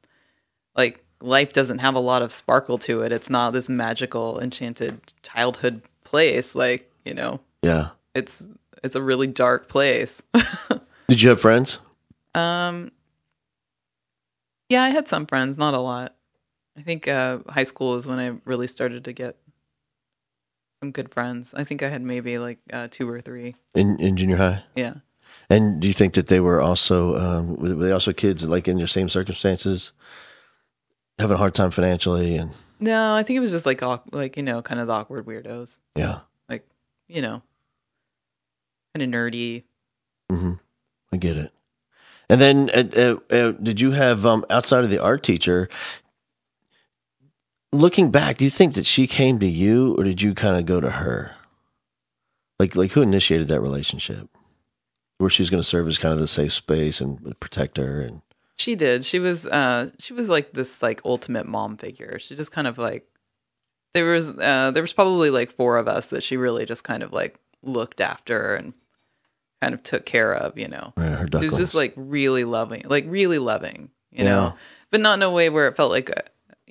[0.76, 3.12] like life doesn't have a lot of sparkle to it.
[3.12, 7.40] It's not this magical enchanted childhood place like you know?
[7.62, 7.90] Yeah.
[8.16, 8.48] it's
[8.84, 10.24] it's a really dark place.
[11.08, 11.78] Did you have friends?
[12.34, 12.92] um
[14.70, 16.16] yeah i had some friends not a lot.
[16.78, 19.36] I think uh high school is when i really started to get
[20.82, 24.17] some good friends i think i had maybe like uh two or three in, in
[24.17, 24.63] junior high?
[24.76, 24.96] yeah
[25.50, 28.78] And do you think that they were also um, were they also kids like in
[28.80, 29.91] your same circumstances,
[31.20, 34.44] having a hard time financially and no i think it was just like like you
[34.44, 36.67] know kind of the awkward weirdos yeah, like
[37.08, 37.44] you know
[38.96, 39.63] kind of nerdy
[40.32, 40.54] hmm
[41.13, 41.52] I get it.
[42.30, 45.67] And then uh, uh, uh, did you have um, outside of the art teacher?
[47.73, 50.65] Looking back, do you think that she came to you or did you kind of
[50.65, 51.36] go to her?
[52.60, 54.27] Like like who initiated that relationship?
[55.17, 58.01] Where she was going to serve as kind of the safe space and protect her
[58.01, 58.21] and
[58.57, 59.05] She did.
[59.05, 62.19] She was uh she was like this like ultimate mom figure.
[62.19, 63.07] She just kind of like
[63.93, 67.03] there was uh there was probably like four of us that she really just kind
[67.03, 68.73] of like looked after and
[69.62, 70.93] kind of took care of, you know.
[70.97, 74.29] uh, her She was just like really loving, like really loving, you Yeah.
[74.31, 74.55] know.
[74.89, 76.21] But not in a way where it felt like uh,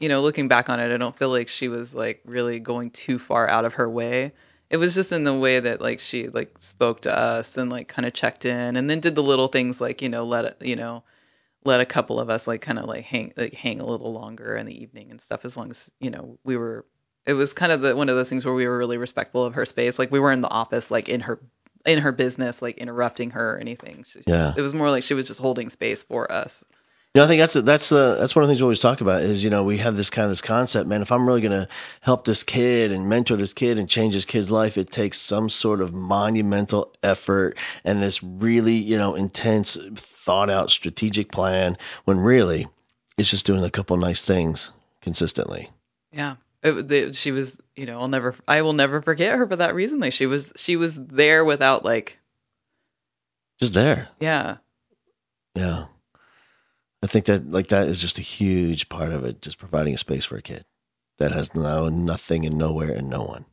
[0.01, 2.91] you know, looking back on it, I don't feel like she was like really going
[2.91, 4.33] too far out of her way.
[4.71, 7.89] It was just in the way that like she like spoke to us and like
[7.89, 10.75] kind of checked in and then did the little things like, you know, let you
[10.75, 11.05] know,
[11.65, 14.57] let a couple of us like kind of like hang like hang a little longer
[14.57, 16.87] in the evening and stuff as long as, you know, we were
[17.27, 19.55] it was kind of the one of those things where we were really respectful of
[19.55, 19.99] her space.
[19.99, 21.41] Like we were in the office like in her
[21.85, 24.05] in her business like interrupting her or anything.
[24.07, 24.55] She, Yeah.
[24.57, 26.65] It was more like she was just holding space for us.
[27.15, 29.01] You know, I think that's that's uh, that's one of the things we always talk
[29.01, 31.03] about is you know we have this kind of this concept, man.
[31.03, 31.69] If I'm really going to
[32.03, 35.49] help this kid and mentor this kid and change this kid's life, it takes some
[35.49, 41.77] sort of monumental effort and this really you know intense, thought out strategic plan.
[42.05, 42.69] When really,
[43.19, 44.71] it's just doing a couple nice things
[45.03, 45.69] consistently.
[46.13, 46.37] Yeah.
[46.63, 49.75] it, the, she was, you know, I'll never, I will never forget her for that
[49.75, 50.01] reason.
[50.01, 52.19] Like she was, she was there without like,
[53.59, 54.09] Just there.
[54.21, 54.57] yeah,
[55.55, 55.87] Yeah.
[57.03, 59.99] I think that like that is just a huge part of it, just providing a
[59.99, 60.65] space for a kid
[61.19, 63.47] that has no nothing and nowhere and no one.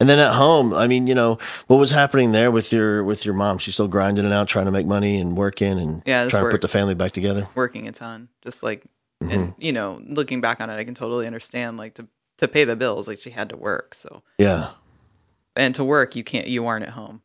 [0.00, 1.38] And then at home, I mean, you know,
[1.68, 3.58] what was happening there with your with your mom?
[3.58, 6.50] She's still grinding it out, trying to make money and working and Yeah, trying to
[6.50, 7.48] put the family back together.
[7.54, 8.28] working a ton.
[8.42, 8.84] Just like,
[9.22, 9.30] Mm-hmm.
[9.32, 11.76] and you know, looking back on it, I can totally understand.
[11.76, 13.94] Like to to pay the bills, like she had to work.
[13.94, 14.70] So Yeah.
[15.54, 17.22] and to work, you can't, you aren't at home.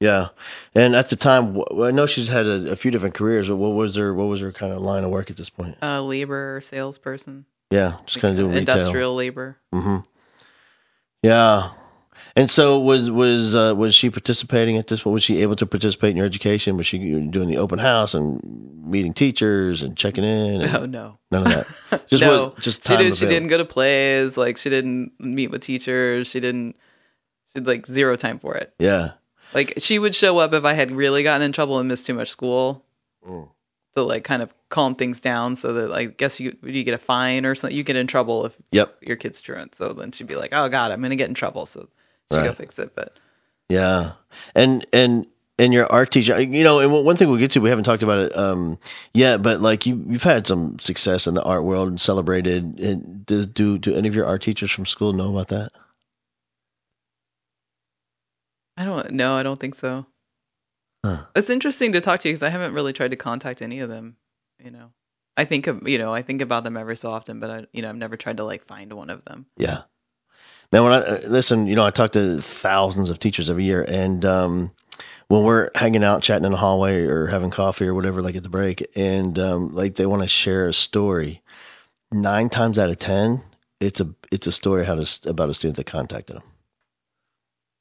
[0.00, 0.28] Yeah,
[0.74, 3.48] and at the time, I know she's had a, a few different careers.
[3.48, 4.14] But what was her?
[4.14, 5.76] What was her kind of line of work at this point?
[5.82, 8.76] Uh, labor salesperson, Yeah, just like, kind of doing retail.
[8.76, 9.58] industrial labor.
[9.74, 9.98] hmm
[11.22, 11.72] Yeah,
[12.34, 15.02] and so was was uh, was she participating at this?
[15.02, 15.12] Point?
[15.14, 16.78] Was she able to participate in your education?
[16.78, 18.40] Was she doing the open house and
[18.82, 20.62] meeting teachers and checking in?
[20.62, 21.48] And Oh no, None of
[21.90, 22.06] that.
[22.08, 24.36] Just no, what, just she did, she didn't go to plays.
[24.38, 26.26] Like she didn't meet with teachers.
[26.26, 26.76] She didn't.
[27.46, 28.72] She had like zero time for it.
[28.78, 29.10] Yeah,
[29.54, 32.14] Like she would show up if I had really gotten in trouble and missed too
[32.14, 32.84] much school.
[33.26, 33.48] Mm.
[33.94, 36.98] To like kind of calm things down, so that like guess you you get a
[36.98, 37.76] fine or something.
[37.76, 39.74] You get in trouble if yep, your kid's truant.
[39.74, 41.88] So then she'd be like, "Oh God, I'm gonna get in trouble." So
[42.30, 42.94] she'd go fix it.
[42.94, 43.18] But
[43.68, 44.12] yeah,
[44.54, 45.26] and and
[45.60, 46.40] and your art teacher.
[46.40, 48.78] You know, and one thing we'll get to, we haven't talked about it um,
[49.12, 52.80] yet, but like you, you've had some success in the art world and celebrated.
[52.80, 55.68] And does do do any of your art teachers from school know about that?
[58.80, 59.34] I don't know.
[59.36, 60.06] I don't think so.
[61.04, 61.24] Huh.
[61.36, 63.90] It's interesting to talk to you because I haven't really tried to contact any of
[63.90, 64.16] them.
[64.58, 64.92] You know,
[65.36, 67.82] I think of you know I think about them every so often, but I you
[67.82, 69.44] know I've never tried to like find one of them.
[69.58, 69.82] Yeah.
[70.72, 73.84] Now, when I uh, listen, you know, I talk to thousands of teachers every year,
[73.86, 74.70] and um,
[75.28, 78.44] when we're hanging out, chatting in the hallway or having coffee or whatever, like at
[78.44, 81.42] the break, and um, like they want to share a story,
[82.10, 83.42] nine times out of ten,
[83.78, 86.44] it's a it's a story how to about a student that contacted them.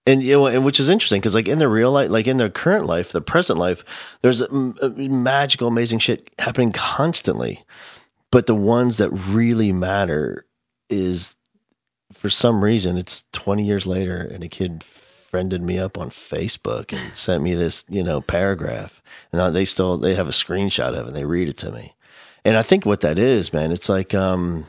[0.09, 2.37] And you know, and which is interesting because like in their real life, like in
[2.37, 3.83] their current life, the present life,
[4.21, 7.63] there's m- uh, magical, amazing shit happening constantly.
[8.31, 10.45] But the ones that really matter
[10.89, 11.35] is
[12.13, 16.91] for some reason it's 20 years later and a kid friended me up on facebook
[16.91, 21.05] and sent me this you know paragraph and they still they have a screenshot of
[21.05, 21.93] it and they read it to me
[22.43, 24.65] and i think what that is man it's like um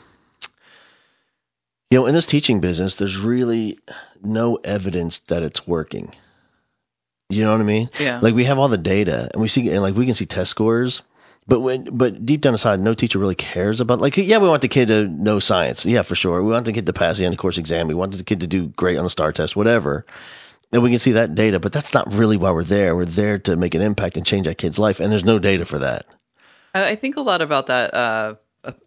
[1.91, 3.79] you know in this teaching business there's really
[4.23, 6.15] no evidence that it's working.
[7.29, 7.89] You know what i mean?
[7.99, 10.27] Yeah, like we have all the data and we see and like we can see
[10.27, 11.03] test scores
[11.47, 14.63] but when but deep down inside no teacher really cares about like yeah we want
[14.63, 15.85] the kid to know science.
[15.85, 16.43] Yeah for sure.
[16.43, 17.89] We want the kid to pass the end of course exam.
[17.89, 20.07] We want the kid to do great on the STAAR test whatever.
[20.73, 22.95] And we can see that data but that's not really why we're there.
[22.95, 25.65] We're there to make an impact and change that kid's life and there's no data
[25.65, 26.07] for that.
[26.73, 27.93] I, think a lot about that.
[27.93, 28.35] Uh,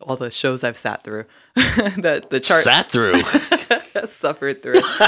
[0.01, 3.21] all the shows I've sat through, that the chart sat through
[4.07, 4.73] suffered through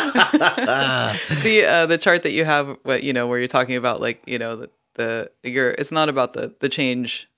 [1.44, 4.24] the uh, the chart that you have what you know where you're talking about like
[4.26, 7.30] you know the, the you're it's not about the the change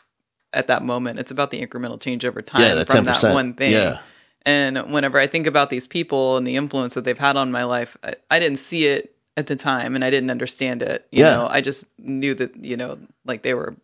[0.54, 3.22] at that moment it's about the incremental change over time Yeah, that from 10%.
[3.22, 3.98] that one thing Yeah.
[4.46, 7.64] and whenever i think about these people and the influence that they've had on my
[7.64, 11.24] life i, I didn't see it at the time and i didn't understand it you
[11.24, 11.32] Yeah.
[11.32, 13.76] know i just knew that you know like they were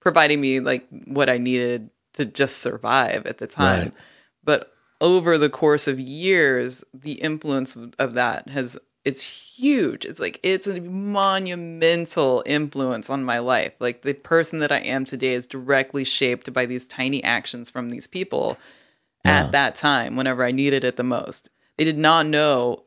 [0.00, 3.92] providing me like what i needed to just survive at the time Right.
[4.44, 10.40] but over the course of years the influence of, that has it's huge it's like
[10.42, 15.46] it's a monumental influence on my life like the person that i am today is
[15.46, 18.58] directly shaped by these tiny actions from these people
[19.24, 19.44] Yeah.
[19.44, 22.82] at that time whenever i needed it the most they did not know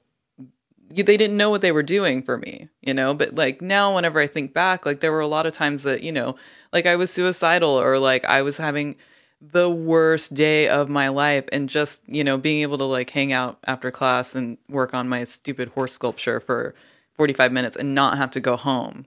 [0.94, 3.14] they didn't know what they were doing for me, you know.
[3.14, 6.04] But like now, whenever I think back, like there were a lot of times that
[6.04, 6.36] you know,
[6.74, 8.96] like I was suicidal or like I was having
[9.42, 13.34] the worst day of my life, and just you know being able to like hang
[13.34, 16.76] out after class and work on my stupid horse sculpture for
[17.16, 19.06] forty five minutes and not have to go home.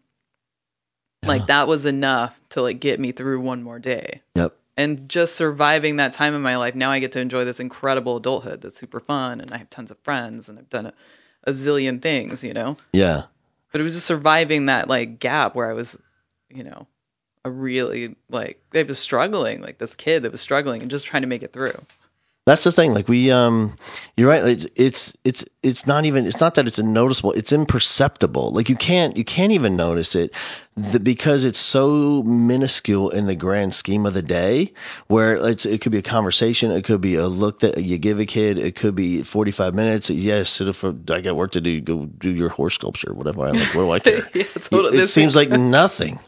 [1.26, 4.22] Like that was enough to like get me through one more day.
[4.34, 4.56] Yep.
[4.76, 8.16] And just surviving that time in my life now i get to enjoy this incredible
[8.16, 10.94] adulthood that's super fun and i have tons of friends and i've done a,
[11.44, 12.76] a zillion things you know?
[12.92, 13.22] Yeah.
[13.70, 15.96] But it was just surviving that like gap where i was
[16.50, 16.88] you know
[17.44, 21.22] a really like they was struggling like this kid that was struggling and just trying
[21.22, 21.74] to make it through
[22.46, 22.92] That's the thing.
[22.92, 23.74] Like we, um,
[24.18, 24.44] you're right.
[24.44, 27.32] It's, it's, it's, it's not even, it's not that it's noticeable.
[27.32, 28.50] It's imperceptible.
[28.50, 30.30] Like you can't, you can't even notice it
[30.76, 34.74] the, because it's so minuscule in the grand scheme of the day
[35.06, 36.70] where it's, it could be a conversation.
[36.70, 38.58] It could be a look that you give a kid.
[38.58, 40.10] It could be 45 minutes.
[40.10, 40.50] Yes.
[40.50, 41.80] sit up for, I got work to do.
[41.80, 43.46] Go do your horse sculpture, whatever.
[43.46, 44.28] I like, what do I care?
[44.34, 46.18] yeah totally it This- seems like nothing.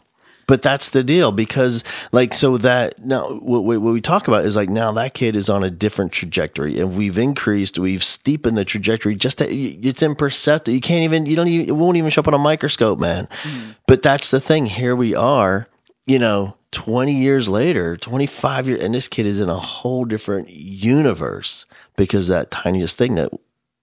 [0.47, 1.83] But that's the deal because,
[2.13, 5.49] like, so that now what, what we talk about is like now that kid is
[5.49, 9.15] on a different trajectory, and we've increased, we've steepened the trajectory.
[9.15, 10.73] Just to, it's imperceptible.
[10.73, 13.27] You can't even, you don't even, it won't even show up on a microscope, man.
[13.43, 13.71] Mm-hmm.
[13.87, 14.65] But that's the thing.
[14.67, 15.67] Here we are,
[16.05, 20.49] you know, 20 years later, 25 years, and this kid is in a whole different
[20.49, 21.65] universe
[21.97, 23.31] because that tiniest thing that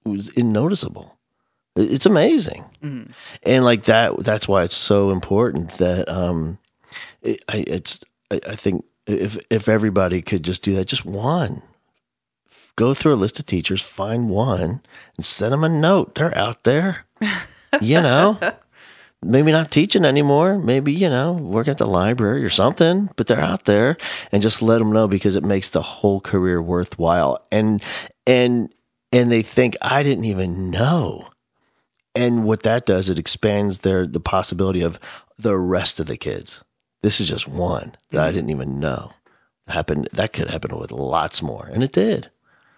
[0.05, 1.14] was unnoticeable.
[1.77, 2.65] It- It's amazing.
[3.43, 6.59] And like that, that's why it's so important that, um,
[7.23, 11.63] it, I, it's, I, I think if, if everybody could just do that, just one,
[12.77, 14.81] go through a list of teachers, find one
[15.17, 16.15] and send them a note.
[16.15, 17.05] They're out there,
[17.81, 18.39] you know,
[19.23, 20.59] maybe not teaching anymore.
[20.59, 23.97] Maybe, you know, working at the library or something, but they're out there
[24.33, 27.45] and just let them know because it makes the whole career worthwhile.
[27.51, 27.83] And,
[28.27, 28.73] and,
[29.13, 31.29] and they think I didn't even know.
[32.15, 34.99] And what that does, it expands their, the possibility of
[35.39, 36.63] the rest of the kids.
[37.03, 39.13] This is just one that I didn't even know
[39.67, 40.09] happened.
[40.13, 41.69] That could happen with lots more.
[41.73, 42.31] And it did.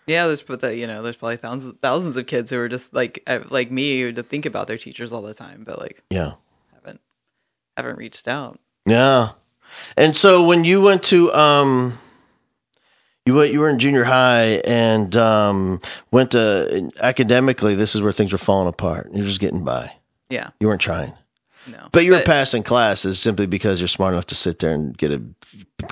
[0.06, 2.94] Yeah, there's but the, you know there's probably thousands thousands of kids who are just
[2.94, 6.02] like uh, like me who to think about their teachers all the time, but like
[6.10, 6.34] Yeah.
[6.72, 7.00] haven't
[7.76, 8.60] haven't reached out.
[8.86, 9.30] Yeah.
[9.96, 11.98] And so when you went to um
[13.26, 15.80] you went you were in junior high and um
[16.12, 19.10] went to academically this is where things were falling apart.
[19.12, 19.92] You're just getting by.
[20.30, 21.12] Yeah, You weren't trying.
[21.66, 21.88] no.
[21.92, 25.12] But you were passing classes simply because you're smart enough to sit there and get
[25.12, 25.22] a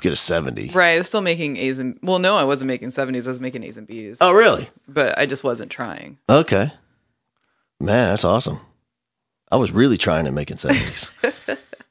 [0.01, 0.71] get a 70.
[0.71, 0.95] right.
[0.95, 3.27] I was still making A's and well, no, I wasn't making seventies.
[3.27, 4.69] I was making A's and B's, Oh, really?
[4.87, 6.17] but I just wasn't trying.
[6.29, 6.71] Okay.
[7.79, 8.59] Man, that's awesome.
[9.51, 11.33] I was really trying to make 70s.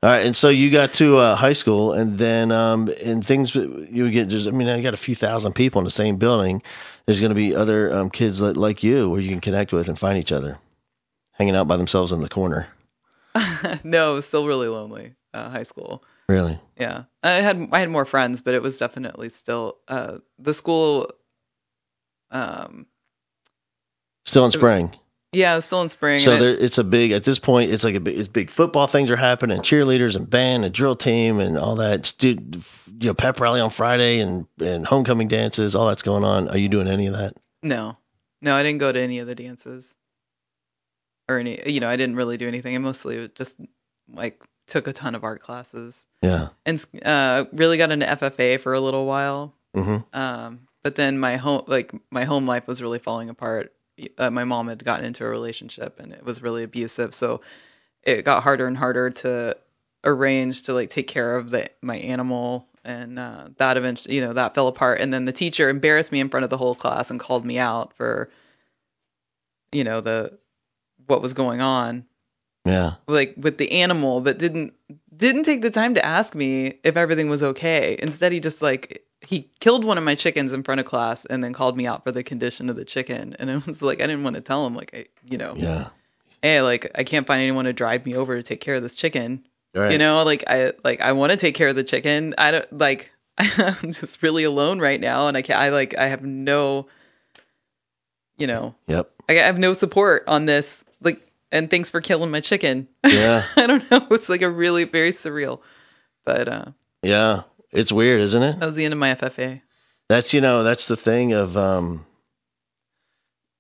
[0.04, 3.54] All right, and so you got to uh, high school, and then um, and things
[3.54, 4.28] you would get.
[4.28, 6.62] Just, I mean, I got a few thousand people in the same building.
[7.06, 9.88] There's going to be other um, kids like, like you where you can connect with
[9.88, 10.58] and find each other,
[11.32, 12.68] hanging out by themselves in the corner.
[13.82, 15.14] no, still really lonely.
[15.32, 16.04] Uh, high school.
[16.28, 16.60] Really?
[16.76, 21.10] Yeah, I had I had more friends, but it was definitely still uh, the school.
[22.30, 22.84] Um,
[24.26, 24.94] Still in spring.
[25.34, 26.18] Yeah, still in spring.
[26.20, 27.70] So it- there, it's a big at this point.
[27.70, 30.96] It's like a big, it's big football things are happening, cheerleaders and band and drill
[30.96, 32.06] team and all that.
[32.06, 32.56] Student,
[33.00, 35.74] you know, pep rally on Friday and and homecoming dances.
[35.74, 36.48] All that's going on.
[36.48, 37.34] Are you doing any of that?
[37.62, 37.96] No,
[38.42, 39.96] no, I didn't go to any of the dances
[41.28, 41.60] or any.
[41.66, 42.74] You know, I didn't really do anything.
[42.74, 43.58] I mostly just
[44.12, 46.48] like took a ton of art classes Yeah.
[46.64, 49.54] and uh, really got into FFA for a little while.
[49.74, 53.72] hmm Um, but then my home, like my home life, was really falling apart.
[54.18, 57.40] Uh, my mom had gotten into a relationship and it was really abusive, so
[58.02, 59.56] it got harder and harder to
[60.04, 64.32] arrange to like take care of the my animal and uh, that eventually you know
[64.32, 65.00] that fell apart.
[65.00, 67.58] And then the teacher embarrassed me in front of the whole class and called me
[67.58, 68.30] out for
[69.72, 70.38] you know the
[71.06, 72.04] what was going on.
[72.66, 72.94] Yeah.
[73.06, 74.72] like with the animal but didn't
[75.14, 77.96] didn't take the time to ask me if everything was okay.
[77.98, 81.42] Instead he just like he killed one of my chickens in front of class and
[81.42, 84.06] then called me out for the condition of the chicken and it was like i
[84.06, 85.88] didn't want to tell him like I, you know Yeah.
[86.42, 88.94] hey like i can't find anyone to drive me over to take care of this
[88.94, 89.92] chicken Right.
[89.92, 92.78] you know like i like i want to take care of the chicken i don't
[92.78, 96.86] like i'm just really alone right now and i can't i like i have no
[98.38, 99.10] you know Yep.
[99.28, 103.44] i have no support on this like and thanks for killing my chicken Yeah.
[103.56, 105.60] i don't know it's like a really very surreal
[106.24, 106.64] but uh
[107.02, 107.42] yeah.
[107.74, 108.60] It's weird, isn't it?
[108.60, 109.60] that was the end of my ffa
[110.08, 112.06] That's you know that's the thing of um.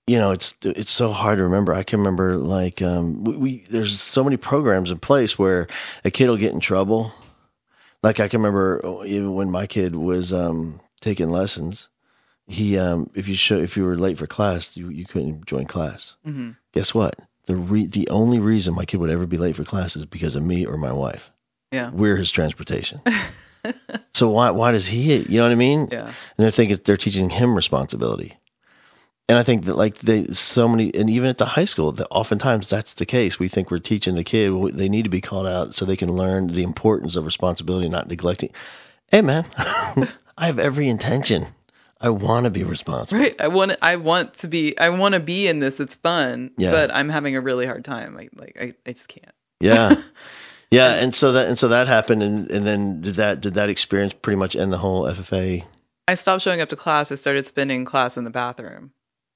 [0.06, 1.72] You know, it's it's so hard to remember.
[1.72, 5.66] I can remember like um, we, we there's so many programs in place where
[6.04, 7.10] a kid will get in trouble.
[8.02, 11.88] Like I can remember oh, even when my kid was um, taking lessons,
[12.46, 15.64] he um, if you show if you were late for class, you, you couldn't join
[15.64, 16.16] class.
[16.26, 16.50] Mm-hmm.
[16.72, 17.16] Guess what?
[17.46, 20.36] The re- the only reason my kid would ever be late for class is because
[20.36, 21.32] of me or my wife.
[21.72, 23.00] yeah We're his transportation.
[24.14, 25.16] so why why does he?
[25.18, 25.88] You know what I mean?
[25.92, 28.36] yeah and they're thinking they're teaching him responsibility.
[29.28, 32.06] And I think that like they so many, and even at the high school, that
[32.10, 33.38] oftentimes that's the case.
[33.38, 36.12] We think we're teaching the kid they need to be called out so they can
[36.12, 38.50] learn the importance of responsibility, not neglecting.
[39.10, 39.46] Hey, man,
[40.36, 41.46] I have every intention.
[42.02, 43.18] I want to be responsible.
[43.22, 46.50] right i want i want to be i want to be in this it's fun
[46.58, 46.70] Yeah.
[46.70, 49.94] but i'm having a really hard time I, like I, I just can't Yeah,
[50.74, 50.94] yeah.
[50.94, 54.14] And so that and so that happened, and and then did that did that experience
[54.20, 55.64] pretty much end the whole FFA?
[56.08, 57.10] I stopped showing up to class.
[57.10, 58.92] I started spending class in the bathroom.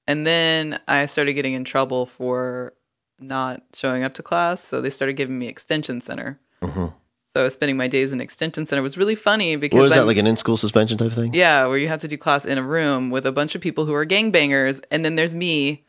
[0.07, 2.73] And then I started getting in trouble for
[3.19, 4.63] not showing up to class.
[4.63, 6.39] So they started giving me extension center.
[6.63, 6.93] Mhm.
[7.33, 8.79] So I was spending my days in extension center.
[8.79, 11.11] It was really funny because What was that I'm- like an in school suspension type
[11.11, 11.33] thing?
[11.35, 13.85] yeah, where you have to do class in a room with a bunch of people
[13.85, 15.83] who are gangbangers, and then there's me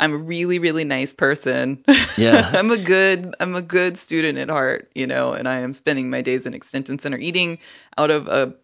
[0.00, 1.84] I'm a really, really nice person.
[2.16, 2.50] Yeah.
[2.54, 6.10] I'm a good, I'm a good student at heart, you know, and I am spending
[6.10, 7.58] my days in extension center eating
[7.98, 8.54] out of a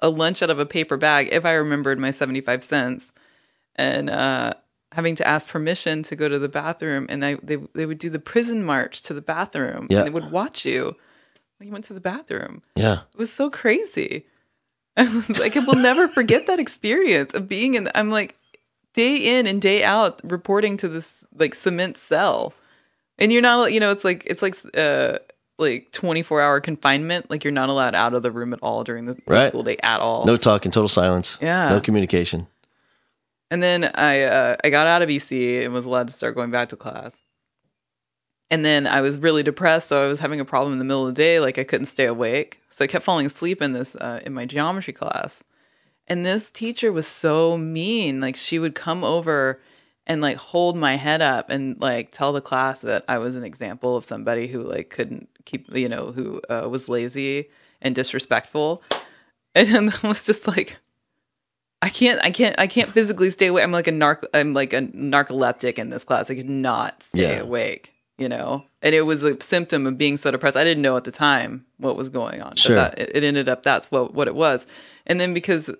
[0.00, 3.12] a lunch out of a paper bag, if I remembered my 75 cents,
[3.74, 4.54] and uh,
[4.92, 7.06] having to ask permission to go to the bathroom.
[7.08, 9.98] And they, they, they would do the prison march to the bathroom Yeah.
[9.98, 10.94] and they would watch you
[11.58, 12.62] when you went to the bathroom.
[12.76, 13.00] Yeah.
[13.12, 14.24] It was so crazy.
[14.96, 17.88] I was like, I will never forget that experience of being in.
[17.96, 18.37] I'm like,
[18.98, 22.52] day in and day out, reporting to this like cement cell,
[23.16, 23.72] and you're not.
[23.72, 25.18] You know, it's like it's like uh
[25.56, 27.30] like 24 hour confinement.
[27.30, 29.76] Like you're not allowed out of the room at all during the, the school day
[29.84, 30.26] at all.
[30.26, 31.38] No talking, total silence.
[31.40, 31.68] Yeah.
[31.68, 32.48] No communication.
[33.52, 36.50] And then I uh, I got out of EC and was allowed to start going
[36.50, 37.22] back to class.
[38.50, 41.06] And then I was really depressed, so I was having a problem in the middle
[41.06, 42.62] of the day, like I couldn't stay awake.
[42.70, 45.44] So I kept falling asleep in this uh, in my geometry class.
[46.08, 48.20] And this teacher was so mean.
[48.20, 49.60] Like she would come over
[50.06, 53.44] and like hold my head up and like tell the class that I was an
[53.44, 57.48] example of somebody who like couldn't keep, you know, who uh, was lazy
[57.82, 58.82] and disrespectful.
[59.54, 60.76] And then I was just like,
[61.82, 63.64] I can't, I can't, I can't physically stay awake.
[63.64, 66.30] I'm like a narc, I'm like a narcoleptic in this class.
[66.30, 67.40] I could not stay Yeah.
[67.40, 68.64] awake, you know?
[68.82, 70.56] And it was a symptom of being so depressed.
[70.56, 72.54] I didn't know at the time what was going on.
[72.56, 72.76] Sure.
[72.76, 74.66] But that, it, ended up, that's what, what it was.
[75.06, 75.70] And then because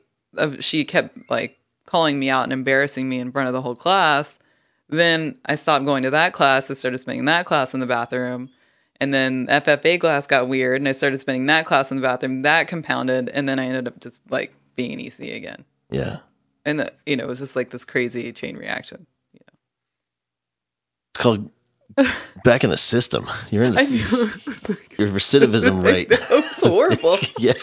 [0.61, 4.39] she kept like calling me out and embarrassing me in front of the whole class,
[4.89, 6.71] then I stopped going to that class.
[6.71, 8.51] I started spending that class in the bathroom.
[9.01, 12.43] And then FFA class got weird and I started spending that class in the bathroom.
[12.43, 13.29] That compounded.
[13.31, 15.65] And then I ended up just like being an EC again.
[15.91, 16.19] Yeah.
[16.65, 19.07] And, the, you know, it was just like this crazy chain reaction.
[19.33, 19.41] Yeah.
[21.15, 21.51] It's called
[22.45, 23.29] back in the system.
[23.51, 23.99] You're in the, knew
[24.99, 26.09] your recidivism rate.
[26.11, 27.19] it was horrible.
[27.39, 27.55] yeah.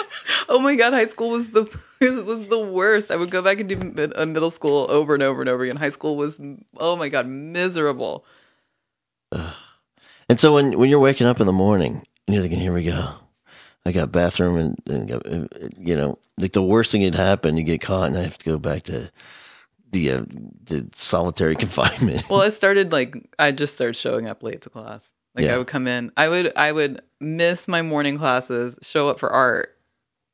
[0.50, 1.64] Oh my god, high school was the
[2.02, 3.12] was the worst.
[3.12, 5.64] I would go back and do mid, uh, middle school over and over and over
[5.64, 5.78] again.
[5.78, 6.40] High school was
[6.78, 8.26] oh my god, miserable.
[10.30, 12.84] And so when when you're waking up in the morning and you're thinking, here we
[12.84, 13.10] go,
[13.86, 17.64] I got bathroom and, and uh, you know, like the worst thing had happened, you
[17.64, 19.12] get caught and I have to go back to
[19.92, 20.26] the uh,
[20.64, 22.30] the solitary confinement.
[22.30, 25.14] Well, I started like I just started showing up late to class.
[25.36, 25.56] Like Yeah.
[25.56, 29.30] I would come in, I would I would miss my morning classes, show up for
[29.30, 29.78] art,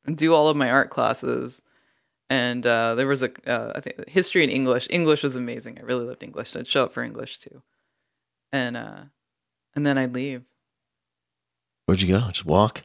[0.04, 1.60] and do all of my art classes.
[2.30, 4.86] And uh, there was a uh, I think history and English.
[4.90, 5.78] English was amazing.
[5.78, 6.50] I really loved English.
[6.50, 7.62] So I'd show up for English too,
[8.52, 9.00] and uh,
[9.74, 10.42] and then I'd leave.
[11.86, 12.20] Where'd you go?
[12.28, 12.82] Just walk.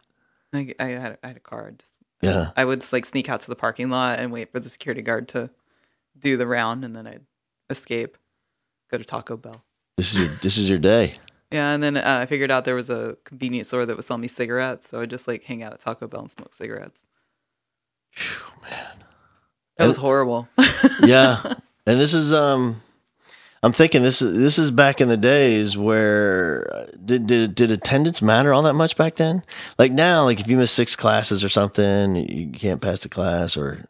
[0.53, 1.79] I, I had I had a card.
[1.79, 2.49] Just, Yeah.
[2.57, 5.27] I would like sneak out to the parking lot and wait for the security guard
[5.29, 5.49] to
[6.19, 7.25] do the round, and then I'd
[7.69, 8.17] escape,
[8.91, 9.63] go to Taco Bell.
[9.97, 11.15] This is your this is your day.
[11.51, 14.17] Yeah, and then uh, I figured out there was a convenience store that would sell
[14.17, 17.05] me cigarettes, so I just like hang out at Taco Bell and smoke cigarettes.
[18.11, 19.03] Phew, man.
[19.77, 20.47] That was horrible.
[21.03, 21.41] yeah
[21.85, 22.81] and this is um
[23.63, 27.71] i'm thinking this is this is back in the days where uh, did, did did
[27.71, 29.43] attendance matter all that much back then
[29.77, 33.57] like now like if you miss six classes or something you can't pass the class
[33.57, 33.85] or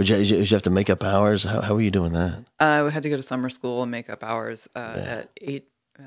[0.00, 2.44] would you, would you have to make up hours how, how were you doing that
[2.58, 6.02] I had to go to summer school and make up hours uh, at eight uh,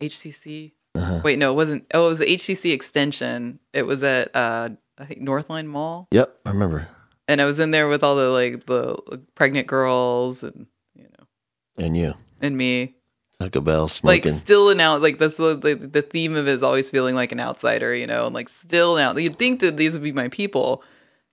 [0.00, 0.72] HCC.
[0.94, 1.20] Uh-huh.
[1.22, 1.86] Wait, no, it wasn't.
[1.94, 3.58] Oh, it was the HCC extension.
[3.72, 6.88] It was at uh, I think Northline Mall, yep i remember
[7.28, 11.84] and I was in there with all the like the pregnant girls and you know
[11.84, 12.94] and you and me.
[13.40, 14.22] taco bell smoking.
[14.24, 17.14] like still an out like that's the, the the theme of it is always feeling
[17.14, 20.12] like an outsider you know and like still now you'd think that these would be
[20.12, 20.82] my people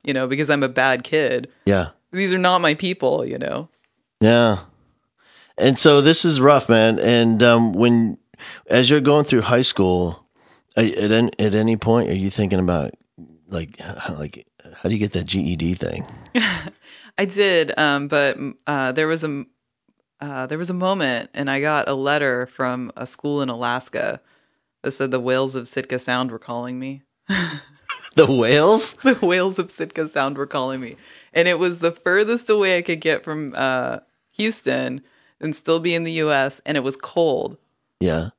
[0.03, 3.67] you know because i'm a bad kid yeah these are not my people you know
[4.21, 4.59] Yeah.
[5.57, 6.97] And so this is rough, man.
[6.97, 8.17] And um, when,
[8.67, 10.25] as you're going through high school,
[10.75, 12.95] at any, at any point, are you thinking about
[13.49, 16.07] like, how, like, how do you get that GED thing?
[17.19, 18.35] i did um but
[18.65, 19.45] uh there was a
[20.21, 24.19] uh there was a moment and i got a letter from a school in alaska
[24.81, 27.03] that said the whales of sitka sound were calling me
[28.15, 28.93] The whales?
[29.03, 30.95] the whales of Sitka Sound were calling me.
[31.33, 33.99] And it was the furthest away I could get from uh,
[34.33, 35.01] Houston
[35.39, 36.61] and still be in the US.
[36.65, 37.57] And it was cold.
[37.99, 38.29] Yeah.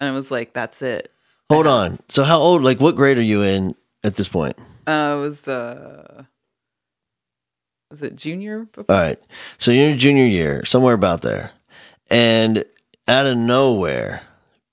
[0.00, 1.12] And I was like, that's it.
[1.50, 1.98] Hold on.
[2.08, 2.62] So how old?
[2.62, 3.74] Like, what grade are you in
[4.04, 4.58] at this point?
[4.86, 6.24] Uh, it was, uh,
[7.90, 8.64] was it junior?
[8.64, 8.94] Before?
[8.94, 9.20] All right.
[9.58, 11.52] So you're in junior year, somewhere about there,
[12.10, 12.64] and
[13.06, 14.22] out of nowhere,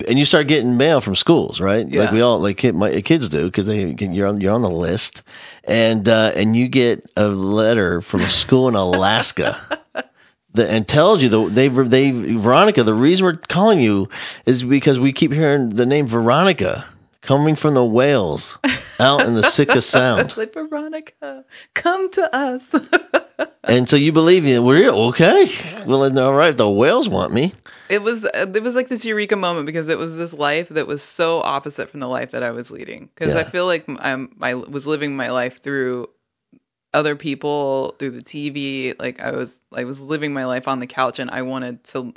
[0.08, 1.90] and you start getting mail from schools, right?
[1.92, 4.70] Like we all, like kid, my kids do, because they you're on you're on the
[4.70, 5.24] list,
[5.66, 9.60] and uh, and you get a letter from a school in Alaska.
[10.54, 12.82] That, and tells you the they they Veronica.
[12.82, 14.10] The reason we're calling you
[14.48, 16.86] is because we keep hearing the name Veronica
[17.30, 18.58] coming from the whales
[19.00, 20.36] out in the Sitka Sound.
[20.36, 22.74] Like, Veronica, come to us.
[23.66, 24.58] and so you believe me?
[24.58, 25.52] We're okay.
[25.86, 26.58] Well, then, all right.
[26.58, 27.54] The whales want me.
[27.88, 30.88] it was uh, it was like this eureka moment because it was this life that
[30.88, 33.12] was so opposite from the life that I was leading.
[33.14, 36.10] Because I feel like I'm, I was living my life through
[36.96, 39.00] other people, through the TV.
[39.00, 42.12] Like I was I was living my life on the couch, and I wanted to,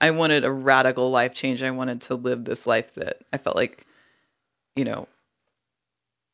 [0.00, 1.62] I wanted a radical life change.
[1.62, 3.85] I wanted to live this life that I felt like,
[4.76, 5.08] you know,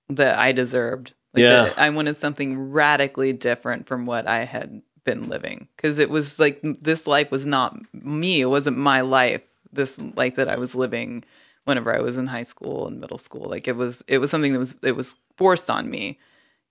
[0.08, 1.14] that I deserved.
[1.32, 1.64] Like Yeah.
[1.64, 6.38] that I wanted something radically different from what I had been living because it was
[6.38, 8.42] like this life was not me.
[8.42, 9.42] It wasn't my life.
[9.72, 11.24] This life that I was living
[11.64, 13.48] whenever I was in high school and middle school.
[13.48, 16.18] Like it was, it was something that was, it was forced on me.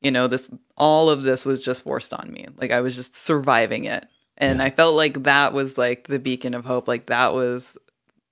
[0.01, 2.47] You know, this, all of this was just forced on me.
[2.57, 4.05] Like I was just surviving it.
[4.37, 6.87] And I felt like that was like the beacon of hope.
[6.87, 7.77] Like that was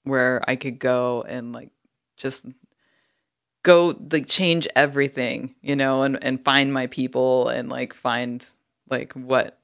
[0.03, 1.69] where I could go and like
[2.17, 2.45] just
[3.63, 8.47] go like change everything, you know, and and find my people and like find
[8.89, 9.57] like what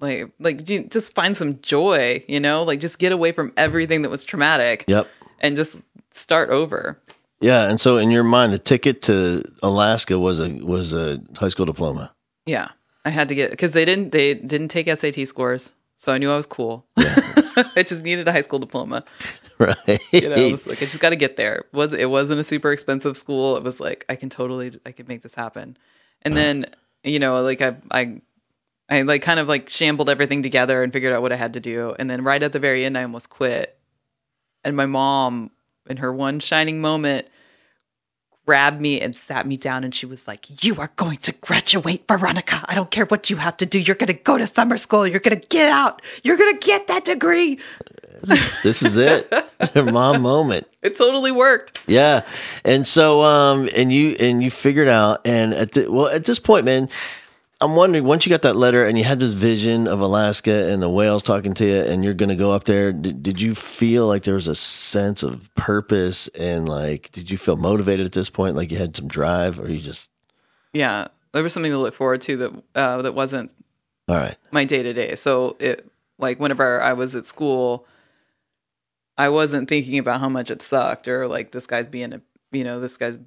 [0.00, 4.10] like like just find some joy, you know, like just get away from everything that
[4.10, 5.08] was traumatic Yep.
[5.40, 5.80] and just
[6.10, 6.98] start over.
[7.40, 7.68] Yeah.
[7.70, 11.66] And so, in your mind, the ticket to Alaska was a was a high school
[11.66, 12.12] diploma.
[12.46, 12.68] Yeah.
[13.06, 16.32] I had to get because they didn't they didn't take SAT scores, so I knew
[16.32, 16.86] I was cool.
[16.96, 19.04] I just needed a high school diploma.
[19.58, 20.00] Right.
[20.10, 21.56] You know, it was like I just got to get there.
[21.56, 23.58] It was it wasn't a super expensive school.
[23.58, 25.76] It was like I can totally I could make this happen.
[26.22, 26.64] And then
[27.04, 28.22] you know, like I I
[28.88, 31.60] I like kind of like shambled everything together and figured out what I had to
[31.60, 31.94] do.
[31.98, 33.78] And then right at the very end, I almost quit.
[34.64, 35.50] And my mom,
[35.90, 37.28] in her one shining moment,
[38.50, 42.02] grabbed me and sat me down and she was like, You are going to graduate,
[42.08, 42.64] Veronica.
[42.66, 43.78] I don't care what you have to do.
[43.78, 45.06] You're going to go to summer school.
[45.06, 46.02] You're going to get out.
[46.24, 47.60] You're going to get that degree.
[48.64, 49.32] this is it.
[49.92, 50.66] Mom moment.
[50.82, 51.78] It totally worked.
[51.86, 52.26] Yeah.
[52.64, 56.40] And so um and you and you figured out and at the well at this
[56.40, 56.88] point, man,
[57.62, 60.82] I'm wondering once you got that letter and you had this vision of Alaska and
[60.82, 63.54] the whales talking to you and you're going to go up there, did, did you
[63.54, 68.12] feel like there was a sense of purpose and like did you feel motivated at
[68.12, 70.08] this point like you had some drive or you just
[70.72, 71.08] Yeah.
[71.32, 73.54] There was something to look forward to that uh, that wasn't
[74.08, 74.36] all right.
[74.50, 75.14] my day to day.
[75.14, 75.86] So it
[76.18, 77.86] like whenever I was at school,
[79.18, 82.64] I wasn't thinking about how much it sucked or like this guy's being a you
[82.64, 83.18] know this guy's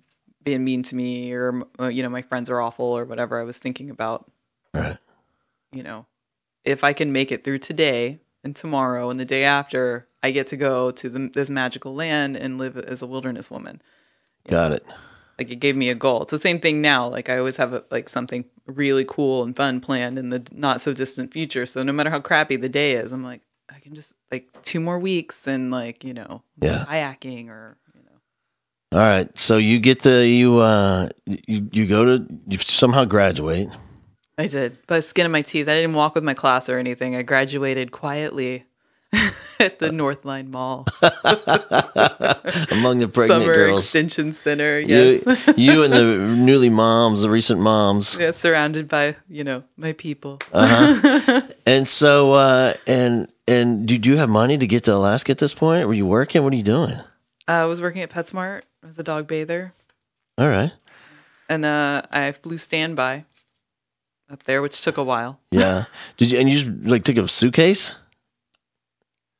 [0.43, 3.39] being mean to me or uh, you know my friends are awful or whatever.
[3.39, 4.29] I was thinking about
[4.73, 4.97] Right.
[5.71, 6.05] you know
[6.63, 10.47] if I can make it through today and tomorrow and the day after, I get
[10.47, 13.81] to go to the, this magical land and live as a wilderness woman
[14.47, 14.83] Got it.
[15.37, 16.21] like it gave me a goal.
[16.23, 17.07] It's the same thing now.
[17.07, 20.81] Like I always have a, like something really cool and fun planned in the not
[20.81, 21.65] so distant future.
[21.65, 23.41] So no matter how crappy the day is, I'm like
[23.73, 26.85] I can just like two more weeks and like you know Yeah.
[26.87, 27.82] kayaking or know
[28.93, 29.27] All right.
[29.39, 33.67] So you get the you uh you, you go to you somehow graduate.
[34.37, 35.67] I did by skin of my teeth.
[35.67, 37.15] I didn't walk with my class or anything.
[37.15, 38.65] I graduated quietly
[39.59, 40.85] at the Northline Mall
[42.71, 43.81] among the pregnant Summer girls.
[43.81, 44.79] Extension Center.
[44.79, 48.15] Yes, You, you and the newly moms, the recent moms.
[48.19, 50.39] yeah, surrounded by you know my people.
[50.53, 51.41] Uh-huh.
[51.65, 55.53] And so, uh, and and did you have money to get to Alaska at this
[55.55, 55.87] point?
[55.87, 56.43] Were you working?
[56.43, 56.93] What are you doing?
[57.47, 59.73] I was working at PetSmart as a dog bather.
[60.37, 60.71] All right.
[61.49, 63.25] and uh, I flew standby
[64.31, 65.39] up there, which took a while.
[65.51, 65.85] Yeah.
[66.17, 67.93] Did you and you just like took a suitcase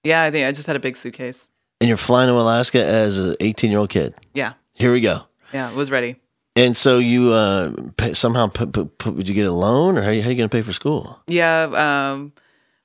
[0.03, 1.49] Yeah, I think I just had a big suitcase.
[1.81, 4.13] and you're flying to Alaska as an 18 year old kid?
[4.33, 5.21] Yeah, Here we go.
[5.53, 6.17] yeah, was ready.
[6.55, 10.03] And so you uh, pay, somehow put, put, put, did you get a loan or
[10.03, 11.19] how, you- how you going to pay for school?
[11.27, 11.63] Yeah,
[12.13, 12.31] um,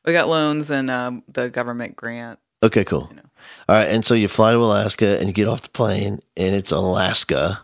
[0.06, 2.38] we got loans and um, the government grant.
[2.62, 3.10] Okay, cool.
[3.14, 3.22] know.
[3.68, 6.54] All right, and so you fly to Alaska and you get off the plane and
[6.54, 7.60] it's Alaska.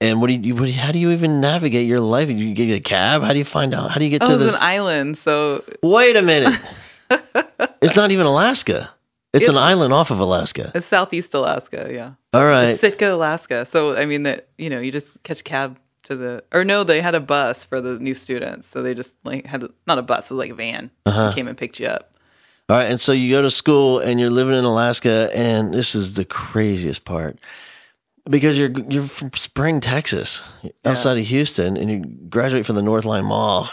[0.00, 2.28] And what do you, what do you how do you even navigate your life?
[2.28, 3.22] Do you get a cab?
[3.22, 3.90] How do you find out?
[3.90, 4.54] How do you get Oh, to this?
[4.54, 6.56] an island, so Wait a minute.
[7.82, 8.90] it's not even Alaska.
[9.34, 10.72] It's, an island off of Alaska.
[10.74, 11.88] it's southeast Alaska.
[11.92, 12.74] Yeah, All right.
[12.76, 13.64] Sitka, Alaska.
[13.66, 16.82] So I mean that you know you just catch a cab to the or no,
[16.82, 20.02] they had a bus for the new students, so they just like had not a
[20.02, 20.90] bus, it was like a van.
[21.06, 21.32] Uh-huh.
[21.34, 22.14] Came and picked you up.
[22.68, 22.90] All right.
[22.90, 26.24] And so you go to school and you're living in Alaska, and this is the
[26.24, 27.38] craziest part
[28.28, 30.42] because you're you're from Spring, Texas,
[30.84, 33.70] outside of Houston, and you graduate from the Northline Mall,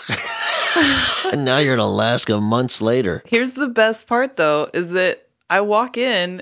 [1.31, 3.21] and now you're in Alaska months later.
[3.25, 6.41] Here's the best part though is that I walk in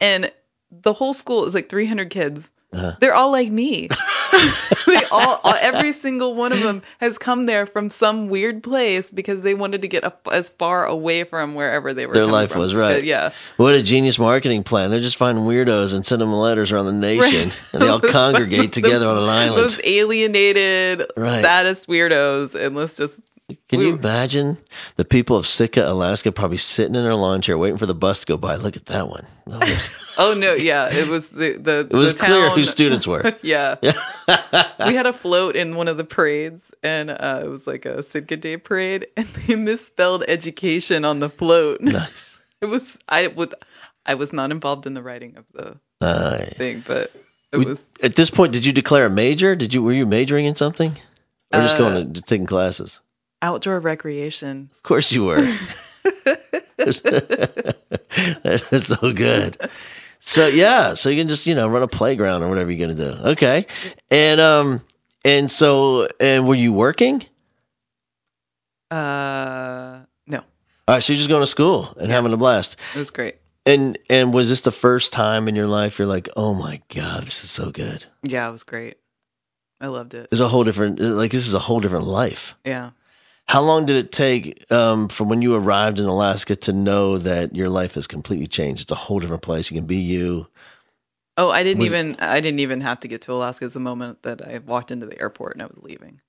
[0.00, 0.32] and
[0.70, 2.51] the whole school is like 300 kids.
[2.72, 2.96] Uh-huh.
[3.00, 3.88] They're all like me.
[4.86, 9.10] they all, all, every single one of them has come there from some weird place
[9.10, 12.14] because they wanted to get up as far away from wherever they were.
[12.14, 12.60] Their life from.
[12.62, 12.94] was, right.
[12.94, 14.90] But yeah, What a genius marketing plan!
[14.90, 18.72] They're just finding weirdos and send them letters around the nation, and they all congregate
[18.72, 19.58] together on an island.
[19.62, 21.42] those alienated, Right.
[21.42, 23.20] saddest weirdos, and let's just
[23.68, 24.56] Can We- you imagine
[24.96, 28.20] the people of Sitka, Alaska, probably sitting in their lawn chair waiting for the bus
[28.20, 28.54] to go by?
[28.56, 29.26] Look at that one.
[30.18, 33.22] Oh, no, yeah, it was the the was the clear town, who students were.
[33.42, 33.76] Yeah.
[34.86, 38.02] we had a float in one of the parades, and uh, it was like a
[38.02, 41.80] Sitka Day parade, and they misspelled education on the float.
[41.80, 42.40] nice.
[42.60, 43.48] It was I was
[44.04, 46.52] I was not involved in the writing of the Nice.
[46.58, 47.10] thing, but
[47.50, 49.56] it We- was At this point, did you declare a major?
[49.56, 50.94] Did you were you majoring in something,
[51.54, 53.00] or just Uh, going to taking classes?
[53.42, 54.70] Outdoor recreation.
[54.76, 55.44] Of course you were.
[58.42, 59.58] That's so good.
[60.20, 62.98] So yeah, so you can just you know run a playground or whatever you're gonna
[62.98, 63.28] do.
[63.30, 63.66] Okay,
[64.10, 64.80] and um
[65.24, 67.24] and so and were you working?
[68.90, 72.76] Uh, no, All right, so you're just going to school and having a blast.
[72.94, 73.36] it was great.
[73.64, 77.22] And and was this the first time in your life you're like, oh my god,
[77.24, 78.04] this is so good.
[78.22, 78.98] Yeah, it was great.
[79.80, 80.28] I loved it.
[80.30, 82.54] It's a whole different like this is a whole different life.
[82.64, 82.90] Yeah.
[83.48, 87.54] How long did it take um, from when you arrived in Alaska to know that
[87.54, 88.82] your life has completely changed?
[88.82, 89.70] It's a whole different place.
[89.70, 90.46] You can be you.
[91.36, 93.80] Oh, I didn't Was- even I didn't even have to get to Alaska It's the
[93.80, 96.20] moment that I walked into the airport and I was leaving.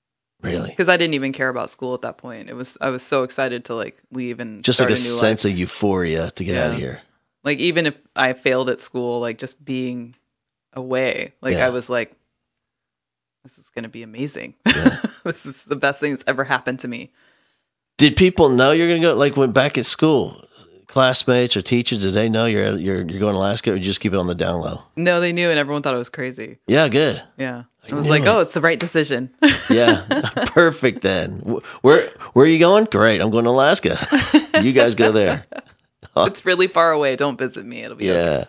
[0.42, 2.50] Really, because I didn't even care about school at that point.
[2.50, 5.52] It was I was so excited to like leave and just like a, sense life.
[5.52, 7.00] of euphoria to get out of here.
[7.44, 10.14] Like even if I failed at school, like just being
[10.74, 11.66] away, like Yeah.
[11.66, 12.14] I was like,
[13.44, 14.54] this is gonna be amazing.
[14.66, 15.00] Yeah.
[15.24, 17.12] this is the best thing that's ever happened to me.
[17.96, 19.14] Did people know you're going to go?
[19.14, 20.44] Like when back at school,
[20.88, 24.00] classmates or teachers, did they know you're you're you're going to Alaska, or you just
[24.00, 24.82] keep it on the down low?
[24.96, 26.58] No, they knew, and everyone thought it was crazy.
[26.66, 27.22] Yeah, good.
[27.38, 28.28] Yeah, I I was like, it.
[28.28, 29.30] oh, it's the right decision.
[29.70, 30.04] Yeah,
[30.46, 31.02] perfect.
[31.02, 31.38] Then
[31.82, 32.86] where where are you going?
[32.86, 33.96] Great, I'm going to Alaska.
[34.62, 35.46] you guys go there.
[36.16, 37.14] it's really far away.
[37.14, 37.82] Don't visit me.
[37.82, 38.20] It'll be okay.
[38.20, 38.44] Yeah,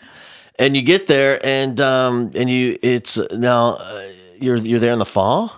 [0.57, 4.07] and you get there, and um, and you it's now uh,
[4.41, 5.51] you're you're there in the fall,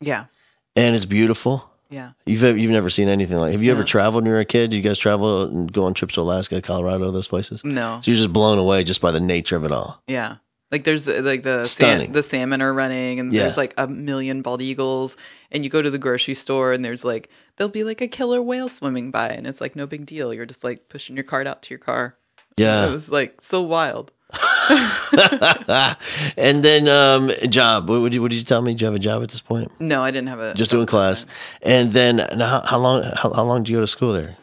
[0.00, 0.26] Yeah,
[0.74, 1.68] and it's beautiful.
[1.90, 2.12] yeah.
[2.26, 3.52] You've you've never seen anything like.
[3.52, 4.70] Have you ever traveled when you were a kid?
[4.70, 7.64] Do you guys travel and go on trips to Alaska, Colorado, those places?
[7.64, 10.02] No, So you're just blown away just by the nature of it all.
[10.06, 10.36] Yeah.
[10.72, 12.10] Like there's uh, like the Stunning.
[12.10, 13.42] the salmon are running and Yeah.
[13.42, 15.16] there's like a million bald eagles
[15.52, 18.42] and you go to the grocery store and there's like there'll be like a killer
[18.42, 20.34] whale swimming by and it's like no big deal.
[20.34, 22.16] You're just like pushing your cart out to your car.
[22.56, 22.88] Yeah.
[22.88, 24.10] It was like so wild.
[26.36, 27.88] and then um, job.
[27.88, 28.72] What, what, did you, what did you tell me?
[28.72, 29.70] Did you have a job at this point?
[29.80, 31.32] No, I didn't have a Just doing class, time.
[31.62, 33.02] and then how, how long?
[33.02, 34.36] How, how long did you go to school there?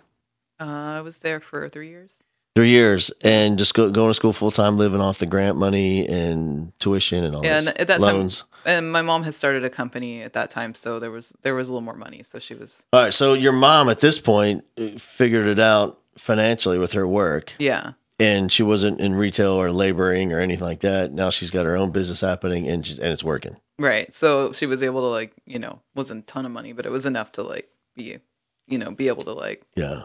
[0.60, 0.66] Uh,
[0.98, 2.24] I was there for 3 years.
[2.56, 6.08] Three years, and just go, going to school full time, living off the grant money
[6.08, 8.42] and tuition and all Yeah, and at that loans.
[8.42, 11.56] time and my mom had started a company at that time so there was there
[11.56, 12.22] was a little more money.
[12.22, 16.00] So she was All right, so your mom at this point uh, figured it out
[16.16, 17.94] financially with her work, yeah.
[18.24, 21.12] And she wasn't in retail or laboring or anything like that.
[21.12, 23.58] Now she's got her own business happening, and she, and it's working.
[23.80, 24.14] Right.
[24.14, 26.92] So she was able to like, you know, wasn't a ton of money, but it
[26.92, 28.20] was enough to like be,
[28.68, 30.04] you know, be able to like Yeah,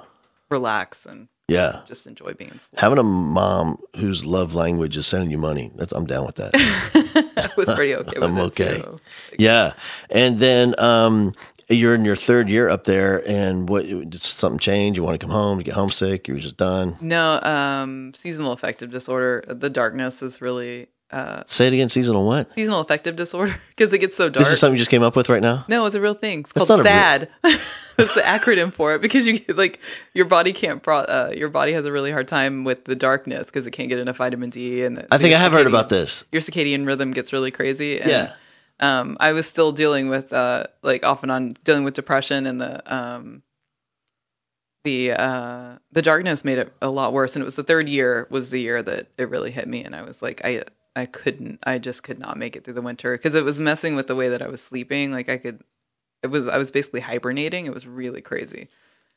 [0.50, 1.80] relax and yeah.
[1.86, 2.78] just enjoy being in school.
[2.80, 6.52] Having a mom whose love language is sending you money, that's I'm down with that.
[7.36, 8.80] I was pretty okay with I'm okay.
[8.82, 9.00] too.
[9.38, 9.72] yeah,
[10.10, 11.34] and then um,
[11.68, 14.96] you're in your third year up there, and what did something change?
[14.96, 15.58] You want to come home?
[15.58, 16.26] You get homesick?
[16.28, 16.96] You were just done.
[17.00, 19.44] No, um, seasonal affective disorder.
[19.46, 21.88] The darkness is really uh, Say it again.
[21.88, 22.50] Seasonal what?
[22.50, 24.44] seasonal affective disorder because it gets so dark.
[24.44, 25.64] This is something you just came up with right now.
[25.68, 26.40] no, it's a real thing.
[26.40, 27.28] It's That's called a real- SAD.
[27.98, 29.80] That's the acronym for it because you get, like
[30.14, 33.46] your body can't pro- uh, your body has a really hard time with the darkness
[33.46, 36.24] because it can't get enough vitamin D and I think I have heard about this.
[36.30, 38.00] your circadian rhythm gets really crazy.
[38.00, 38.32] And, Yeah.
[38.80, 42.60] Um, I was still dealing with uh, like off and on dealing with depression and
[42.60, 43.42] the um,
[44.84, 47.34] the uh, the darkness made it a lot worse.
[47.34, 49.94] And it was the third year was the year that it really hit me, and
[49.94, 50.62] I was like, I
[50.96, 53.94] I couldn't, I just could not make it through the winter because it was messing
[53.94, 55.12] with the way that I was sleeping.
[55.12, 55.62] Like I could,
[56.22, 57.66] it was I was basically hibernating.
[57.66, 58.68] It was really crazy.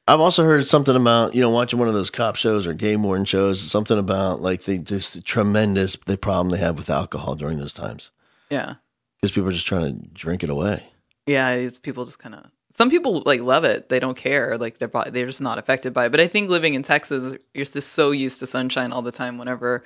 [0.08, 3.04] I've also heard something about you know watching one of those cop shows or game
[3.04, 3.62] warden shows.
[3.62, 8.12] Something about like the this tremendous the problem they have with alcohol during those times
[8.50, 8.76] Yeah,
[9.22, 10.84] because people are just trying to drink it away.
[11.28, 11.50] yeah.
[11.52, 12.46] It's, people just kind of.
[12.74, 13.90] Some people like love it.
[13.90, 14.58] They don't care.
[14.58, 16.10] Like body, they're just not affected by it.
[16.12, 19.38] But I think living in Texas, you're just so used to sunshine all the time.
[19.38, 19.84] Whenever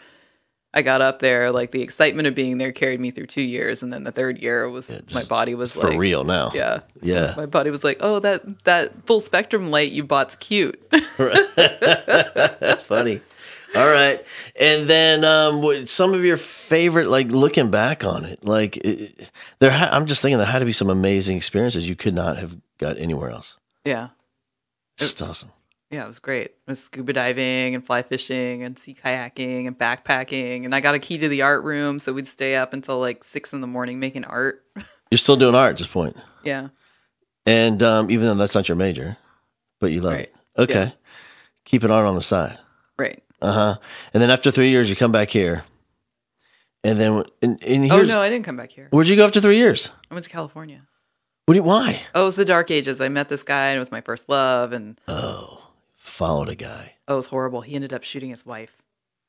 [0.71, 3.81] I got up there, like the excitement of being there carried me through two years,
[3.81, 6.51] and then the third year was just my body was like For like, real now.
[6.53, 7.33] yeah, Yeah.
[7.35, 10.79] my body was like, oh, that that full spectrum light you bought's cute.
[11.17, 13.19] That's funny.
[13.75, 14.25] All right,
[14.59, 19.71] and then um, some of your favorite, like looking back on it, like it, there.
[19.71, 22.55] Ha- I'm just thinking there had to be some amazing experiences you could not have
[22.77, 23.57] got anywhere else.
[23.83, 24.09] yeah,
[24.97, 25.51] It's just awesome.
[25.91, 26.45] yeah, it was great.
[26.45, 30.95] It was scuba diving and fly fishing and sea kayaking and backpacking, and I got
[30.95, 33.67] a key to the art room, so we'd stay up until like six in the
[33.67, 34.63] morning making art.
[35.11, 36.15] You're still doing art at this point.
[36.43, 36.69] yeah.
[37.47, 39.17] And um, even though that's not your major,
[39.79, 40.21] but you love Right.
[40.23, 40.35] it.
[40.57, 40.73] Okay.
[40.85, 40.91] Yeah.
[41.65, 42.57] Keep an art on the side.
[42.97, 43.21] Right.
[43.45, 43.75] Uh huh.
[44.13, 45.63] And then after three years, you come back here.
[46.83, 48.87] And then, and, and Oh no, I didn't come back here.
[48.91, 49.89] where'd you go after three years?
[50.09, 50.81] I went to California.
[51.45, 51.99] What do you, why?
[52.13, 53.01] Oh, it was the dark ages.
[53.01, 55.61] I met this guy and it was my first love and Oh,
[55.97, 56.93] followed a guy.
[57.07, 57.61] oh, it was horrible.
[57.61, 58.77] He ended up shooting his wife.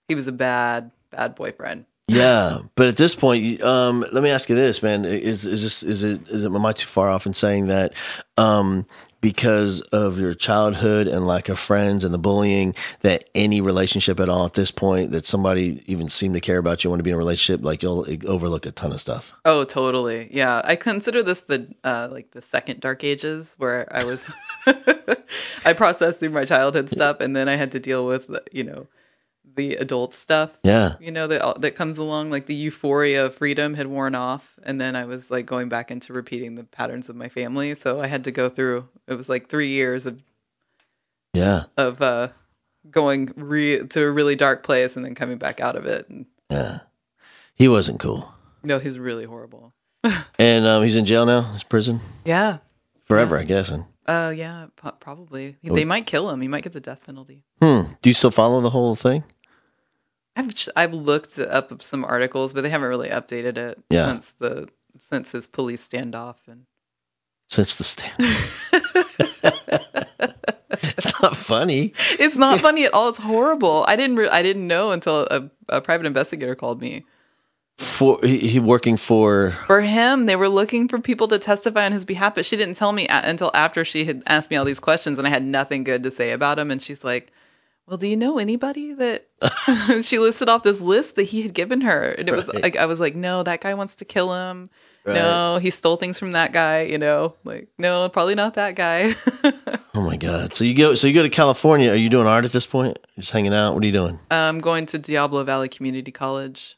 [0.08, 1.84] He was a bad, bad boyfriend.
[2.08, 5.82] Yeah, but at this point, um, let me ask you this, man: is is this
[5.82, 7.94] is it is it am I too far off in saying that
[8.36, 8.86] um,
[9.20, 14.28] because of your childhood and lack of friends and the bullying, that any relationship at
[14.28, 17.10] all at this point that somebody even seemed to care about you, want to be
[17.10, 19.32] in a relationship, like you'll overlook a ton of stuff.
[19.44, 20.28] Oh, totally.
[20.32, 24.30] Yeah, I consider this the uh, like the second dark ages where I was
[25.64, 28.86] I processed through my childhood stuff and then I had to deal with you know
[29.56, 30.56] the adult stuff.
[30.62, 34.58] Yeah, You know that that comes along like the euphoria of freedom had worn off
[34.62, 37.74] and then I was like going back into repeating the patterns of my family.
[37.74, 40.22] So I had to go through it was like 3 years of
[41.34, 42.28] yeah, of uh
[42.90, 46.08] going re- to a really dark place and then coming back out of it.
[46.08, 46.78] And, yeah.
[47.54, 48.32] He wasn't cool,
[48.62, 49.72] no, he's really horrible.
[50.38, 51.42] and um, he's in jail now.
[51.52, 52.58] He's prison Yeah.
[53.04, 53.70] forever, I guess.
[53.70, 55.56] And Uh, yeah, po- probably.
[55.64, 56.40] They might kill him.
[56.42, 57.42] He might get the death penalty.
[57.60, 59.24] hmm, do you still follow the whole thing?
[60.36, 64.06] I've j- I've looked up some articles, but they haven't really updated it Yeah.
[64.08, 64.68] since the
[64.98, 66.66] since his police standoff and
[67.48, 68.12] Since the stand,
[70.98, 71.92] it's not funny.
[72.18, 73.08] it's not funny at all.
[73.08, 73.84] It's horrible.
[73.88, 77.04] I didn't re- I didn't know until a, a private investigator called me.
[77.78, 81.92] For he, he working for For him, they were looking for people to testify on
[81.92, 84.64] his behalf, but she didn't tell me a- until after she had asked me all
[84.64, 86.70] these questions, and I had nothing good to say about him.
[86.70, 87.32] And she's like,
[87.86, 89.25] "Well, do you know anybody that?"
[90.02, 92.86] she listed off this list that he had given her, and it was like I
[92.86, 94.66] was like, "No, that guy wants to kill him.
[95.04, 95.14] Right.
[95.14, 96.82] No, he stole things from that guy.
[96.82, 99.14] You know, like no, probably not that guy."
[99.96, 100.52] Oh my god!
[100.52, 101.90] So you go, so you go to California.
[101.90, 102.98] Are you doing art at this point?
[103.18, 103.72] Just hanging out.
[103.72, 104.18] What are you doing?
[104.30, 106.76] I'm going to Diablo Valley Community College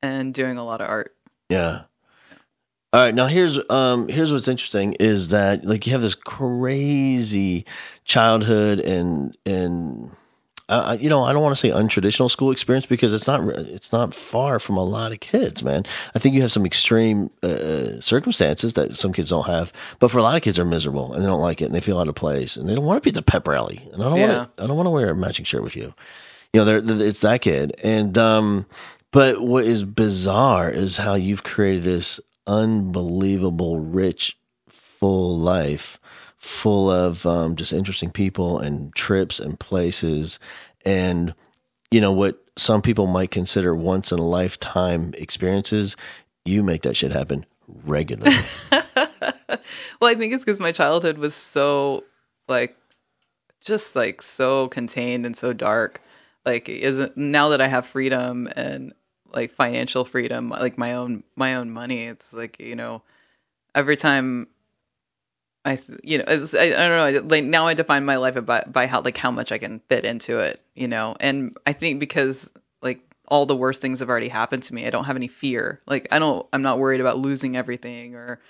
[0.00, 1.14] and doing a lot of art.
[1.50, 1.82] Yeah.
[2.94, 3.14] All right.
[3.14, 7.66] Now here's um here's what's interesting is that like you have this crazy
[8.04, 10.10] childhood and and
[10.68, 13.92] uh, you know I don't want to say untraditional school experience because it's not it's
[13.92, 15.84] not far from a lot of kids, man.
[16.14, 20.18] I think you have some extreme uh, circumstances that some kids don't have, but for
[20.18, 22.08] a lot of kids they're miserable and they don't like it and they feel out
[22.08, 24.18] of place and they don't want to be at the pep rally and I don't
[24.18, 24.36] Yeah.
[24.38, 25.94] want to I don't want to wear a matching shirt with you.
[26.52, 28.66] You know, they're, it's that kid and um
[29.10, 34.36] but what is bizarre is how you've created this unbelievable, rich,
[34.68, 35.97] full life,
[36.38, 40.38] full of um, just interesting people and trips and places.
[40.84, 41.34] And,
[41.90, 45.96] you know, what some people might consider once in a lifetime experiences,
[46.44, 48.36] you make that shit happen regularly.
[50.00, 52.04] Well, I think it's because my childhood was so
[52.46, 52.76] like
[53.60, 56.00] just like so contained and so dark.
[56.46, 58.92] Like isn't now that I have freedom and
[59.34, 63.02] like financial freedom, like my own my own money, it's like, you know,
[63.74, 64.46] every time
[65.68, 68.86] I you know, I, I don't know, like now I define my life by by
[68.86, 71.16] how like how much I can fit into it, you know.
[71.20, 72.50] And I think because
[72.82, 75.80] like all the worst things have already happened to me, I don't have any fear.
[75.86, 78.40] Like I don't I'm not worried about losing everything or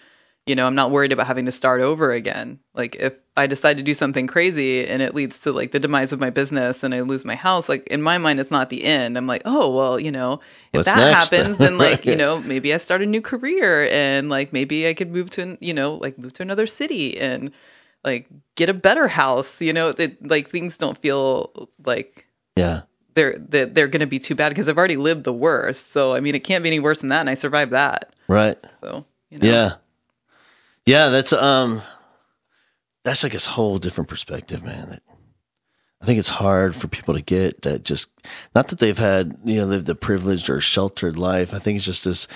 [0.48, 2.58] you know, I'm not worried about having to start over again.
[2.72, 6.10] Like if I decide to do something crazy and it leads to like the demise
[6.10, 8.84] of my business and I lose my house, like in my mind it's not the
[8.84, 9.18] end.
[9.18, 10.40] I'm like, "Oh, well, you know,
[10.72, 11.30] if What's that next?
[11.30, 14.94] happens then like, you know, maybe I start a new career and like maybe I
[14.94, 17.50] could move to, an- you know, like move to another city and
[18.02, 22.26] like get a better house, you know, it, like things don't feel like
[22.56, 22.82] yeah.
[23.12, 25.90] they're they're, they're going to be too bad because I've already lived the worst.
[25.90, 28.14] So, I mean, it can't be any worse than that and I survived that.
[28.28, 28.56] Right.
[28.80, 29.46] So, you know.
[29.46, 29.72] Yeah.
[30.88, 31.82] Yeah, that's um
[33.04, 34.88] that's like a whole different perspective, man.
[34.88, 35.02] That
[36.00, 38.08] I think it's hard for people to get that just
[38.54, 41.52] not that they've had, you know, lived a privileged or sheltered life.
[41.52, 42.26] I think it's just this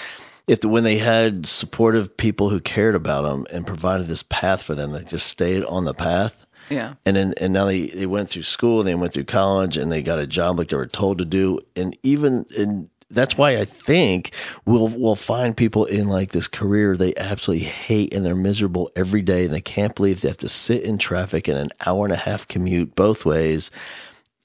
[0.46, 4.62] if the, when they had supportive people who cared about them and provided this path
[4.62, 6.46] for them, they just stayed on the path.
[6.68, 6.94] Yeah.
[7.06, 9.90] And then and now they, they went through school, and they went through college, and
[9.90, 11.58] they got a job like they were told to do.
[11.74, 14.32] And even and that's why I think
[14.64, 19.22] we'll we'll find people in like this career they absolutely hate and they're miserable every
[19.22, 22.12] day, and they can't believe they have to sit in traffic in an hour and
[22.12, 23.70] a half commute both ways,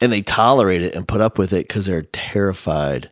[0.02, 3.10] and they tolerate it and put up with it because they're terrified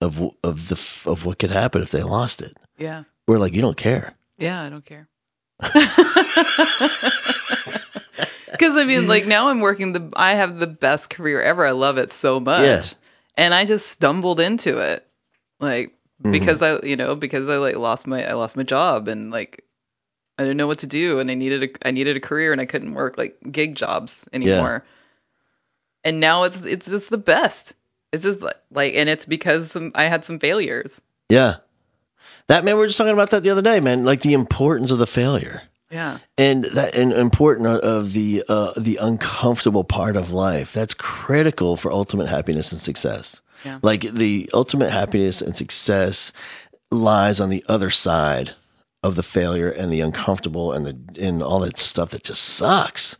[0.00, 2.56] of of the of what could happen if they lost it.
[2.78, 3.04] Yeah.
[3.26, 4.14] We're like, you don't care.
[4.38, 5.08] Yeah, I don't care.
[8.54, 10.12] Because I mean, like now I'm working the.
[10.16, 11.66] I have the best career ever.
[11.66, 12.82] I love it so much, Yeah.
[13.36, 15.06] And I just stumbled into it,
[15.60, 16.30] like Mm-hmm.
[16.30, 19.64] because I, you know, because I like lost my, I lost my job, and like,
[20.38, 22.60] I didn't know what to do, and I needed a I needed a career, and
[22.60, 24.84] I couldn't work like gig jobs anymore.
[26.04, 27.74] And now it's it's just the best.
[28.12, 31.02] It's just like, like and it's because some, I had some failures.
[31.28, 31.56] Yeah.
[32.46, 34.04] That man, we were just talking about that the other day, man.
[34.04, 35.62] Like the importance of the failure.
[35.94, 36.18] Yeah.
[36.36, 41.92] and that and important of the uh, the uncomfortable part of life that's critical for
[41.92, 43.78] ultimate happiness and success Yeah.
[43.82, 46.32] like the ultimate happiness and success
[46.90, 48.50] lies on the other side
[49.04, 53.16] of the failure and the uncomfortable and the and all that stuff that just sucks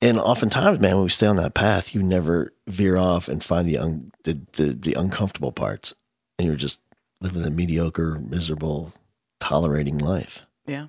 [0.00, 3.68] and oftentimes man when we stay on that path you never veer off and find
[3.68, 5.94] the un, the, the the uncomfortable parts
[6.38, 6.80] and you're just
[7.20, 8.92] living a mediocre miserable
[9.40, 10.86] tolerating life Yeah.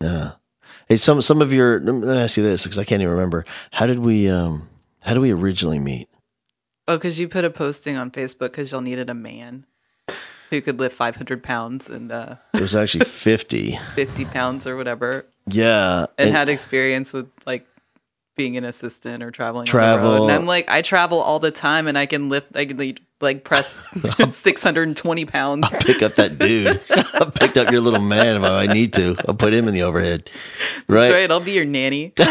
[0.00, 0.32] Yeah.
[0.88, 3.44] Hey, some some of your let me ask you this because I can't even remember.
[3.72, 4.68] How did we um
[5.02, 6.08] how did we originally meet?
[6.88, 9.66] Oh, because you put a posting on Facebook because y'all needed a man
[10.50, 13.76] who could lift 500 pounds and uh, It was actually fifty.
[13.96, 16.06] 50 pounds or whatever, Yeah.
[16.18, 17.66] and, and- had experience with like
[18.36, 19.62] being an assistant or traveling.
[19.62, 20.22] On the Travel.
[20.24, 22.76] And I'm like, I travel all the time, and I can lift, I can
[23.20, 23.80] like, press
[24.32, 25.66] 620 pounds.
[25.72, 26.80] I'll pick up that dude.
[26.90, 29.16] I picked up your little man if I need to.
[29.26, 30.28] I'll put him in the overhead.
[30.88, 31.08] Right.
[31.08, 31.30] That's right.
[31.30, 32.12] I'll be your nanny.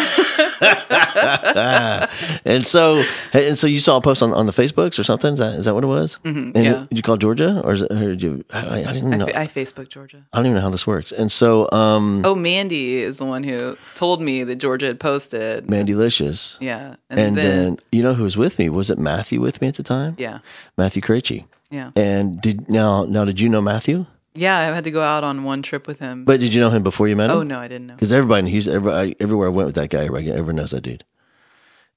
[2.45, 5.33] And so and so you saw a post on, on the Facebooks or something?
[5.33, 6.19] Is that is that what it was?
[6.23, 6.83] Mm-hmm, and yeah.
[6.89, 9.25] did you call Georgia or is it or did you I, I didn't know.
[9.25, 10.25] fa- I Facebook Georgia.
[10.33, 11.11] I don't even know how this works.
[11.11, 15.67] And so um Oh, Mandy is the one who told me that Georgia had posted.
[15.67, 16.57] Mandylicious.
[16.59, 18.69] Yeah, and, And then, then, you know who was with me?
[18.69, 20.15] Was it Matthew with me at the time?
[20.19, 20.39] yeah,
[20.77, 21.45] Matthew Krejci.
[21.71, 24.05] yeah, And did now now did you know Matthew?
[24.33, 24.57] yeah.
[24.57, 26.25] I had to go out on one trip with him.
[26.25, 27.37] But did you know him before you met him?
[27.37, 27.95] oh no, I didn't know.
[27.95, 30.81] Because everybody in Houston, everybody, everywhere I went with that guy, everybody, everyone knows that
[30.81, 31.03] dude.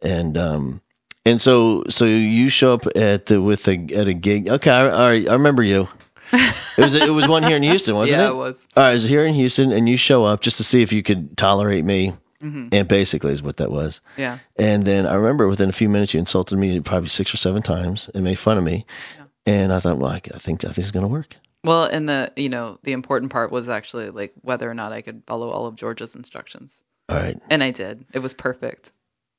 [0.03, 0.81] And um,
[1.27, 4.49] and so so you show up at the with a at a gig.
[4.49, 5.89] Okay, I, all right, I remember you.
[6.33, 8.29] It was it was one here in Houston, wasn't Yeah, it?
[8.29, 8.67] Yeah, it was.
[8.77, 10.93] All right, it was here in Houston, and you show up just to see if
[10.93, 12.13] you could tolerate me,
[12.43, 12.69] Mm-hmm.
[12.71, 14.01] and basically is what that was.
[14.17, 17.37] Yeah, And then I remember within a few minutes, you insulted me probably six or
[17.37, 18.87] seven times and made fun of me.
[19.17, 19.25] Yeah.
[19.47, 21.35] And I thought, well, I, I think I think it's gonna work.
[21.65, 25.03] Well, and the you know the important part was actually like whether or not I
[25.03, 27.37] could follow all of George's instructions, All right.
[27.51, 28.05] and I did.
[28.15, 28.93] It was perfect.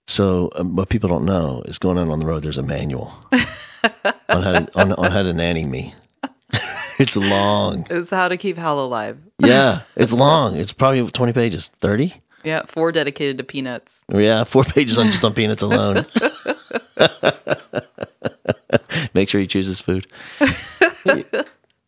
[0.07, 2.41] So um, what people don't know is going out on the road.
[2.43, 5.93] There's a manual on how to, on, on how to nanny me.
[6.99, 7.85] it's long.
[7.89, 9.17] It's how to keep Hal alive.
[9.39, 10.55] Yeah, it's long.
[10.57, 11.67] It's probably 20 pages.
[11.79, 12.13] 30?
[12.43, 14.03] Yeah, four dedicated to peanuts.
[14.11, 16.05] Yeah, four pages on just on peanuts alone.
[19.13, 20.07] Make sure he chooses food.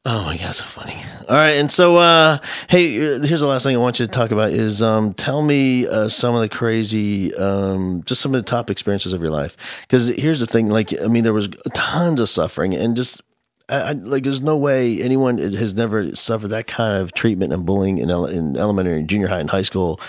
[0.03, 0.95] Oh my god, so funny.
[1.29, 2.39] All right, and so uh
[2.69, 5.87] hey, here's the last thing I want you to talk about is um tell me
[5.87, 9.55] uh, some of the crazy um just some of the top experiences of your life.
[9.89, 13.21] Cuz here's the thing like I mean there was tons of suffering and just
[13.69, 17.65] I, I, like there's no way anyone has never suffered that kind of treatment and
[17.65, 19.99] bullying in, ele- in elementary and junior high and high school.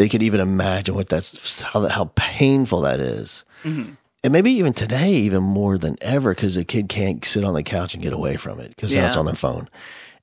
[0.00, 3.44] They could even imagine what that's how how painful that is.
[4.24, 7.62] And maybe even today, even more than ever, because the kid can't sit on the
[7.62, 9.68] couch and get away from it because now it's on their phone,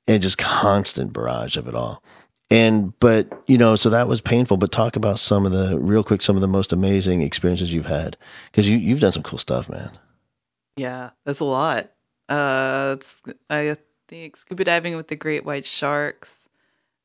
[0.08, 2.02] and just constant barrage of it all.
[2.50, 4.58] And but you know, so that was painful.
[4.58, 7.86] But talk about some of the real quick, some of the most amazing experiences you've
[7.86, 8.18] had
[8.50, 9.92] because you you've done some cool stuff, man.
[10.76, 11.92] Yeah, that's a lot.
[12.30, 13.22] Uh, it's,
[13.52, 13.76] I
[14.08, 16.50] think scuba diving with the great white sharks,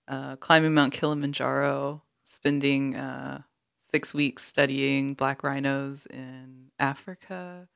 [0.08, 2.00] uh, climbing Mount Kilimanjaro,
[2.42, 3.40] spending uh,
[3.82, 7.68] six weeks studying black rhinos in Africa,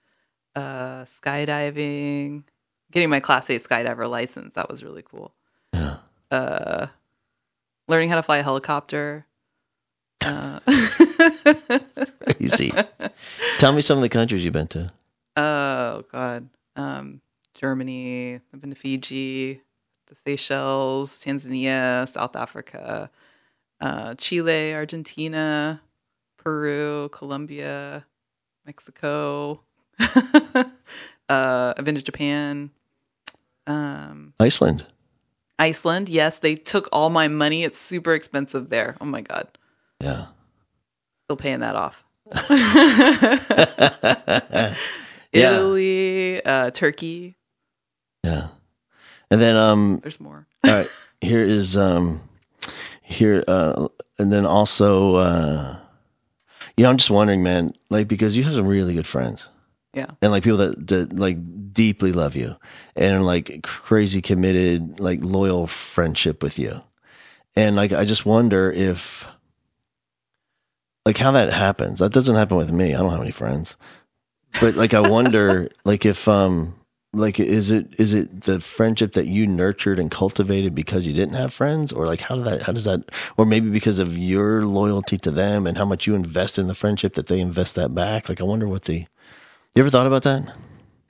[0.57, 2.43] uh, skydiving,
[2.91, 4.55] getting my Class A skydiver license.
[4.55, 5.33] That was really cool.
[5.73, 5.99] Yeah.
[6.33, 6.89] Uh,
[7.87, 9.25] learning how to fly a helicopter.
[10.25, 10.59] Uh,
[12.41, 12.73] Easy.
[13.59, 14.93] Tell me some of the countries you've been to.
[15.37, 16.49] Oh God.
[16.75, 17.21] Um,
[17.55, 18.41] Germany.
[18.53, 19.61] I've been to Fiji,
[20.09, 23.13] the Seychelles, Tanzania, South Africa,
[23.81, 25.81] uh, Chile, Argentina,
[26.37, 28.05] Peru, Colombia,
[28.65, 29.63] Mexico.
[29.99, 30.65] uh,
[31.29, 32.71] I've been to Japan.
[33.67, 34.87] Um, Iceland.
[35.59, 36.09] Iceland.
[36.09, 37.65] Yes, they took all my money.
[37.65, 38.97] It's super expensive there.
[39.01, 39.47] Oh my God.
[40.01, 40.27] Yeah.
[41.27, 42.05] Still paying that off.
[45.33, 45.57] Yeah.
[45.57, 47.37] Italy, uh, Turkey.
[48.25, 48.49] Yeah.
[49.31, 50.47] And then um There's more.
[50.65, 50.89] all right,
[51.21, 52.21] here is um
[53.09, 53.87] here uh
[54.19, 55.77] and then also uh
[56.77, 59.49] you know, I'm just wondering, man, like because you have some really good friends.
[59.95, 60.11] Yeah.
[60.21, 61.39] And like people that, that like
[61.73, 62.57] deeply love you
[62.95, 66.83] and like crazy committed, like loyal friendship with you.
[67.55, 69.27] And like I just wonder if
[71.07, 72.01] like how that happens.
[72.01, 72.95] That doesn't happen with me.
[72.95, 73.77] I don't have any friends.
[74.61, 76.75] But like I wonder like if um
[77.17, 81.35] like is it is it the friendship that you nurtured and cultivated because you didn't
[81.35, 81.93] have friends?
[81.93, 85.31] Or like how did that how does that or maybe because of your loyalty to
[85.31, 88.29] them and how much you invest in the friendship that they invest that back?
[88.29, 89.07] Like i wonder what the
[89.77, 90.55] you ever thought about that?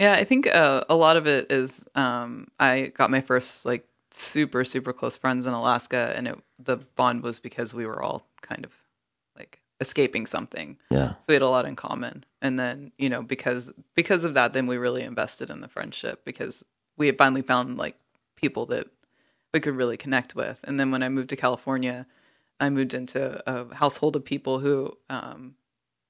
[0.00, 3.86] Yeah, I think uh, a lot of it is um, I got my first like
[4.10, 8.26] super super close friends in Alaska, and it, the bond was because we were all
[8.42, 8.74] kind of
[9.36, 10.76] like escaping something.
[10.90, 11.10] yeah.
[11.10, 14.52] So we had a lot in common, and then you know because because of that,
[14.52, 16.64] then we really invested in the friendship because
[16.96, 17.96] we had finally found like
[18.36, 18.86] people that
[19.52, 20.64] we could really connect with.
[20.66, 22.06] And then when I moved to California,
[22.60, 25.54] I moved into a household of people who um,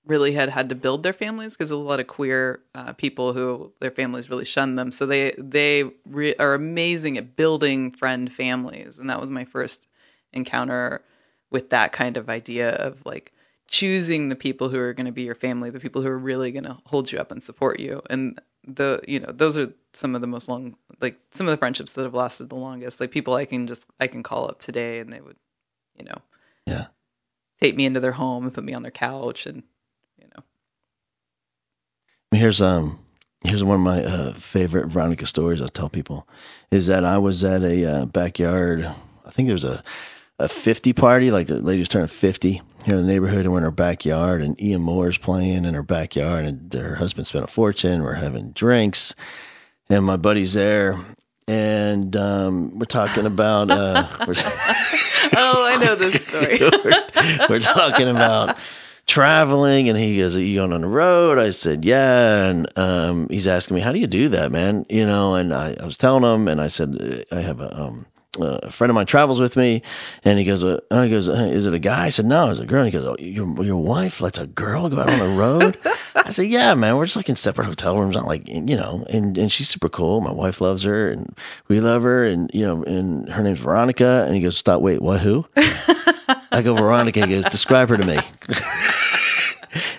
[0.07, 3.73] really had had to build their families because a lot of queer uh, people who
[3.81, 4.91] their families really shunned them.
[4.91, 9.89] So they they re- are amazing at building friend families, and that was my first
[10.33, 11.03] encounter
[11.51, 13.33] with that kind of idea of like
[13.69, 16.53] choosing the people who are going to be your family, the people who are really
[16.53, 20.15] going to hold you up and support you, and the you know those are some
[20.15, 23.01] of the most long like some of the friendships that have lasted the longest.
[23.01, 25.37] Like people I can just I can call up today and they would
[25.99, 26.19] you know
[26.67, 26.87] yeah
[27.61, 29.63] take me into their home and put me on their couch and
[30.19, 30.43] you know
[32.33, 32.99] Here's um
[33.47, 36.29] here's one of my uh, favorite Veronica stories I tell people
[36.71, 38.85] is that I was at a uh, backyard.
[39.25, 39.83] I think there's a
[40.39, 43.65] a 50 party, like the lady's turning 50 here in the neighborhood, and we're in
[43.65, 48.03] her backyard, and Ian Moore's playing in her backyard, and her husband spent a fortune.
[48.03, 49.15] We're having drinks,
[49.91, 50.95] and my buddy's there,
[51.49, 58.09] and um, we're talking about uh, we're, oh I know this story we're, we're talking
[58.09, 58.57] about
[59.07, 63.29] traveling and he goes are you going on the road i said yeah and um,
[63.29, 65.97] he's asking me how do you do that man you know and I, I was
[65.97, 68.07] telling him and i said i have a um,
[68.37, 69.83] a friend of mine travels with me,
[70.25, 72.07] and he goes, uh, he goes, uh, is it a guy?
[72.07, 72.85] I said, no, it's a girl.
[72.85, 75.77] He goes, oh, your your wife lets a girl go out on the road?
[76.15, 79.05] I said, yeah, man, we're just like in separate hotel rooms, not like you know.
[79.11, 80.21] And and she's super cool.
[80.21, 81.35] My wife loves her, and
[81.69, 84.25] we love her, and you know, and her name's Veronica.
[84.27, 85.21] And he goes, stop, wait, what?
[85.21, 85.47] Who?
[85.57, 87.27] I go, Veronica.
[87.27, 88.19] He goes, describe her to me.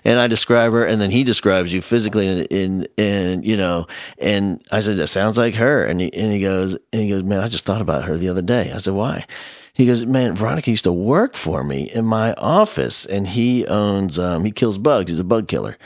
[0.03, 3.87] and I describe her, and then he describes you physically, and in, you know,
[4.19, 7.23] and I said that sounds like her, and he and he goes, and he goes,
[7.23, 8.71] man, I just thought about her the other day.
[8.71, 9.25] I said, why?
[9.73, 14.17] He goes, man, Veronica used to work for me in my office, and he owns,
[14.17, 15.11] um, he kills bugs.
[15.11, 15.77] He's a bug killer,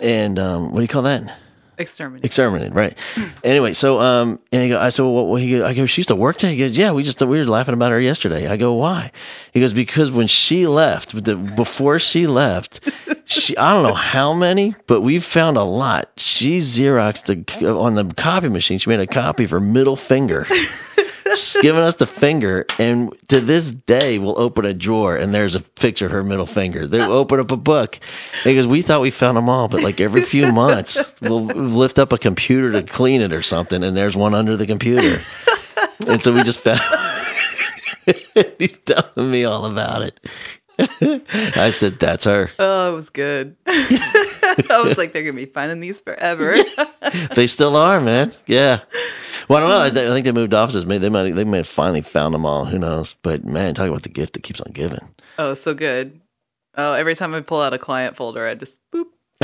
[0.00, 1.32] and um, what do you call that?
[1.78, 2.96] Exterminate Exterminated, right?
[3.44, 6.00] anyway, so um, and he go, I said, well, what, he go, I go, she
[6.00, 6.50] used to work there.
[6.50, 8.48] He goes, yeah, we just we were laughing about her yesterday.
[8.48, 9.10] I go, why?
[9.52, 12.80] He goes, because when she left, the, before she left,
[13.24, 16.10] she I don't know how many, but we've found a lot.
[16.16, 18.78] She xeroxed a, on the copy machine.
[18.78, 20.46] She made a copy for middle finger.
[21.60, 25.60] Giving us the finger, and to this day, we'll open a drawer and there's a
[25.60, 26.86] picture of her middle finger.
[26.86, 27.98] They open up a book
[28.44, 32.12] because we thought we found them all, but like every few months, we'll lift up
[32.12, 35.18] a computer to clean it or something, and there's one under the computer.
[36.08, 36.80] And so we just found.
[38.58, 40.18] He's telling me all about it.
[41.56, 43.56] I said, "That's her." oh it was good
[44.70, 46.56] I was like they're gonna be finding these forever
[47.34, 48.34] They still are, man.
[48.46, 48.80] Yeah.
[49.48, 50.02] Well, I don't know.
[50.02, 50.84] I, I think they moved offices.
[50.84, 51.30] Maybe they might.
[51.34, 52.66] They may have finally found them all.
[52.66, 53.14] Who knows?
[53.22, 55.08] But man, talk about the gift that keeps on giving.
[55.38, 56.20] oh so good
[56.76, 59.06] oh every time I pull out a client folder I just boop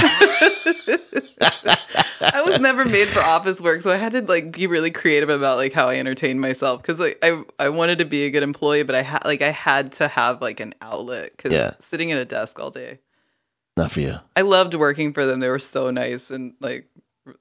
[2.21, 5.29] I was never made for office work, so I had to like be really creative
[5.29, 8.43] about like how I entertained myself because like I I wanted to be a good
[8.43, 11.73] employee, but I had like I had to have like an outlet because Yeah.
[11.79, 12.99] sitting at a desk all day.
[13.77, 14.17] Not for you.
[14.37, 16.89] I loved working for them; they were so nice and like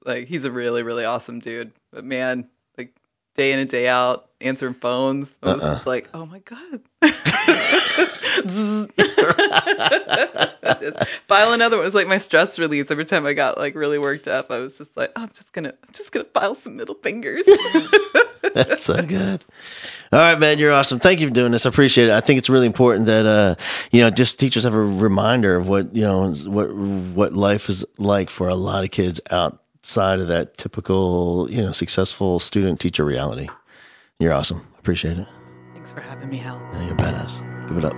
[0.04, 1.72] like he's a really really awesome dude.
[1.92, 2.94] But man, like
[3.34, 5.80] day in and day out answering phones, I was Uh-uh.
[5.86, 6.80] like, oh my god.
[11.26, 11.82] file another one.
[11.84, 12.90] It was like my stress release.
[12.90, 15.52] Every time I got like really worked up, I was just like, oh, I'm just
[15.52, 17.44] gonna, I'm just gonna file some middle fingers.
[18.54, 19.44] That's so good.
[20.12, 21.00] All right, man, you're awesome.
[21.00, 21.66] Thank you for doing this.
[21.66, 22.12] I appreciate it.
[22.12, 23.54] I think it's really important that uh,
[23.90, 27.84] you know, just teachers have a reminder of what you know what what life is
[27.98, 33.04] like for a lot of kids outside of that typical you know successful student teacher
[33.04, 33.48] reality.
[34.24, 34.66] You're awesome.
[34.78, 35.28] Appreciate it.
[35.74, 36.58] Thanks for having me, Hal.
[36.72, 37.40] Yeah, you're badass.
[37.68, 37.92] Give it up.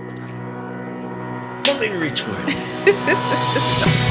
[1.63, 4.03] Don't let me reach for it.